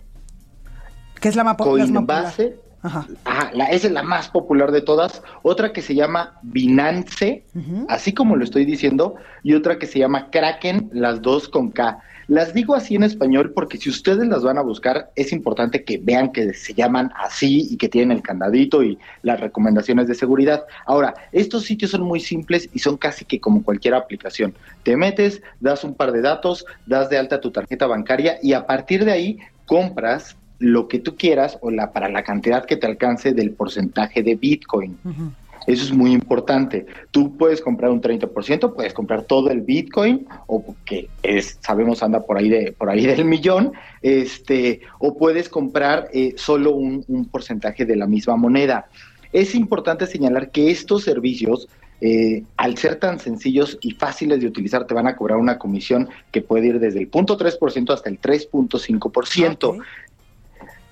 [1.19, 2.59] ¿Qué es la más Coinbase.
[2.87, 3.07] Ajá.
[3.53, 5.23] la, esa es la más popular de todas.
[5.43, 7.45] Otra que se llama Binance,
[7.89, 11.99] así como lo estoy diciendo, y otra que se llama Kraken, las dos con K.
[12.29, 15.99] Las digo así en español porque si ustedes las van a buscar, es importante que
[15.99, 20.65] vean que se llaman así y que tienen el candadito y las recomendaciones de seguridad.
[20.87, 24.55] Ahora, estos sitios son muy simples y son casi que como cualquier aplicación.
[24.83, 28.67] Te metes, das un par de datos, das de alta tu tarjeta bancaria y a
[28.67, 32.87] partir de ahí compras lo que tú quieras o la para la cantidad que te
[32.87, 34.97] alcance del porcentaje de Bitcoin.
[35.67, 36.87] Eso es muy importante.
[37.11, 42.25] Tú puedes comprar un 30%, puedes comprar todo el Bitcoin o que es sabemos anda
[42.25, 47.25] por ahí de por ahí del millón, este o puedes comprar eh, solo un, un
[47.27, 48.89] porcentaje de la misma moneda.
[49.33, 51.69] Es importante señalar que estos servicios
[52.01, 56.11] eh, al ser tan sencillos y fáciles de utilizar, te van a cobrar una comisión
[56.31, 59.83] que puede ir desde el 0.3% hasta el 3.5%.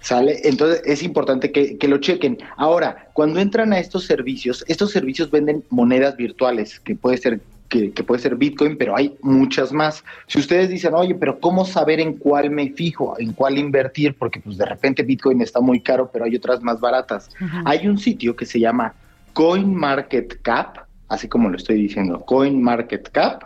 [0.05, 0.39] ¿Sale?
[0.45, 2.37] Entonces es importante que, lo chequen.
[2.59, 7.41] Ahora, cuando entran a estos servicios, estos servicios venden monedas virtuales, que puede ser
[7.71, 10.05] que, puede ser Bitcoin, pero hay muchas más.
[10.27, 14.15] Si ustedes dicen, oye, pero ¿cómo saber en cuál me fijo, en cuál invertir?
[14.15, 17.31] Porque pues de repente Bitcoin está muy caro, pero hay otras más baratas.
[17.65, 18.95] Hay un sitio que se llama
[19.33, 23.45] CoinMarketCap, así como lo estoy diciendo, CoinMarketCap,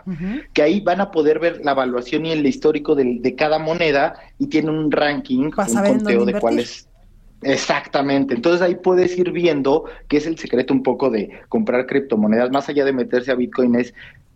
[0.53, 4.47] que ahí van a poder ver la evaluación y el histórico de, cada moneda y
[4.47, 6.87] tiene un ranking, un conteo de cuáles.
[7.41, 12.51] Exactamente, entonces ahí puedes ir viendo que es el secreto un poco de comprar criptomonedas,
[12.51, 13.93] más allá de meterse a Bitcoin, es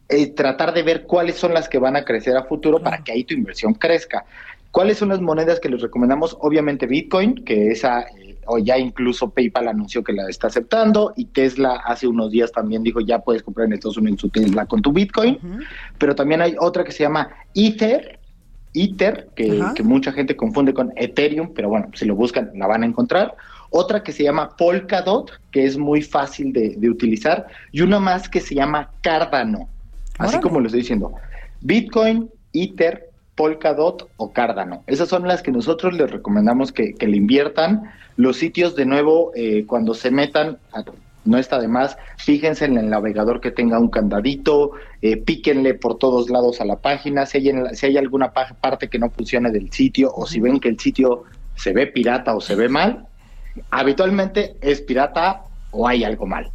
[0.07, 3.11] eh, tratar de ver cuáles son las que van a crecer a futuro para que
[3.11, 4.25] ahí tu inversión crezca.
[4.71, 6.37] ¿Cuáles son las monedas que les recomendamos?
[6.39, 8.05] Obviamente Bitcoin, que esa,
[8.47, 12.83] o ya incluso PayPal anunció que la está aceptando, y Tesla hace unos días también
[12.83, 15.39] dijo ya puedes comprar en Estados Unidos tu Tesla con tu Bitcoin,
[15.97, 18.19] pero también hay otra que se llama Ether,
[18.73, 22.83] Ether, que, que, mucha gente confunde con Ethereum, pero bueno, si lo buscan la van
[22.83, 23.35] a encontrar.
[23.69, 28.29] Otra que se llama Polkadot, que es muy fácil de, de utilizar, y una más
[28.29, 29.67] que se llama Cardano,
[30.17, 31.13] así como lo estoy diciendo.
[31.61, 34.83] Bitcoin, Ether, Polkadot o Cardano.
[34.87, 37.91] Esas son las que nosotros les recomendamos que, le inviertan.
[38.15, 40.59] Los sitios, de nuevo, eh, cuando se metan,
[41.25, 44.71] no está de más, fíjense en el navegador que tenga un candadito,
[45.01, 48.99] eh, píquenle por todos lados a la página, si hay, si hay alguna parte que
[48.99, 51.23] no funcione del sitio o si ven que el sitio
[51.55, 53.07] se ve pirata o se ve mal,
[53.71, 56.51] habitualmente es pirata o hay algo mal.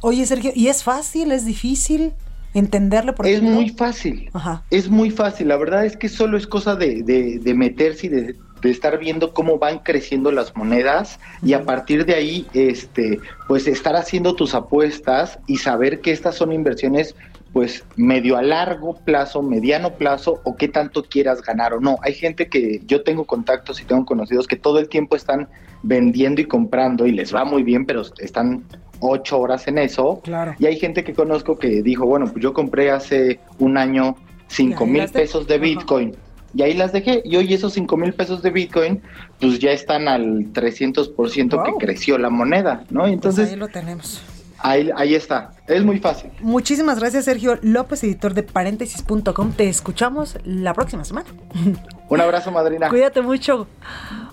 [0.00, 1.32] Oye, Sergio, ¿y es fácil?
[1.32, 2.12] ¿Es difícil?
[2.54, 3.14] Entenderlo.
[3.14, 4.30] Por es muy fácil.
[4.70, 5.48] Es muy fácil.
[5.48, 9.58] La verdad es que solo es cosa de, de, meterse y de, estar viendo cómo
[9.58, 15.38] van creciendo las monedas y a partir de ahí, este, pues estar haciendo tus apuestas
[15.46, 17.14] y saber que estas son inversiones
[17.52, 21.98] pues medio a largo plazo, mediano plazo o qué tanto quieras ganar o no.
[22.02, 25.48] Hay gente que yo tengo contactos y tengo conocidos que todo el tiempo están
[25.82, 28.64] vendiendo y comprando y les va muy bien, pero están
[29.00, 30.20] ocho horas en eso.
[30.22, 30.54] Claro.
[30.58, 34.16] Y hay gente que conozco que dijo, bueno, pues yo compré hace un año
[34.48, 36.16] cinco mil pesos de Bitcoin.
[36.54, 37.22] Y ahí las dejé.
[37.24, 39.02] Y hoy esos cinco mil pesos de Bitcoin,
[39.40, 43.00] pues ya están al 300% que creció la moneda, ¿no?
[43.00, 44.22] Pues entonces, ahí lo tenemos.
[44.60, 46.30] Ahí, ahí está, es muy fácil.
[46.40, 49.52] Muchísimas gracias Sergio López, editor de paréntesis.com.
[49.52, 51.28] Te escuchamos la próxima semana.
[52.08, 52.88] Un abrazo, madrina.
[52.88, 53.66] Cuídate mucho.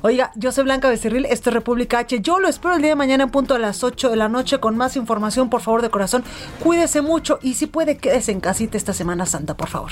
[0.01, 2.21] Oiga, yo soy Blanca Becerril, esto es República H.
[2.21, 4.59] Yo lo espero el día de mañana en punto a las 8 de la noche
[4.59, 6.23] con más información, por favor, de corazón.
[6.63, 9.91] Cuídese mucho y si puede, quédese en casita esta Semana Santa, por favor.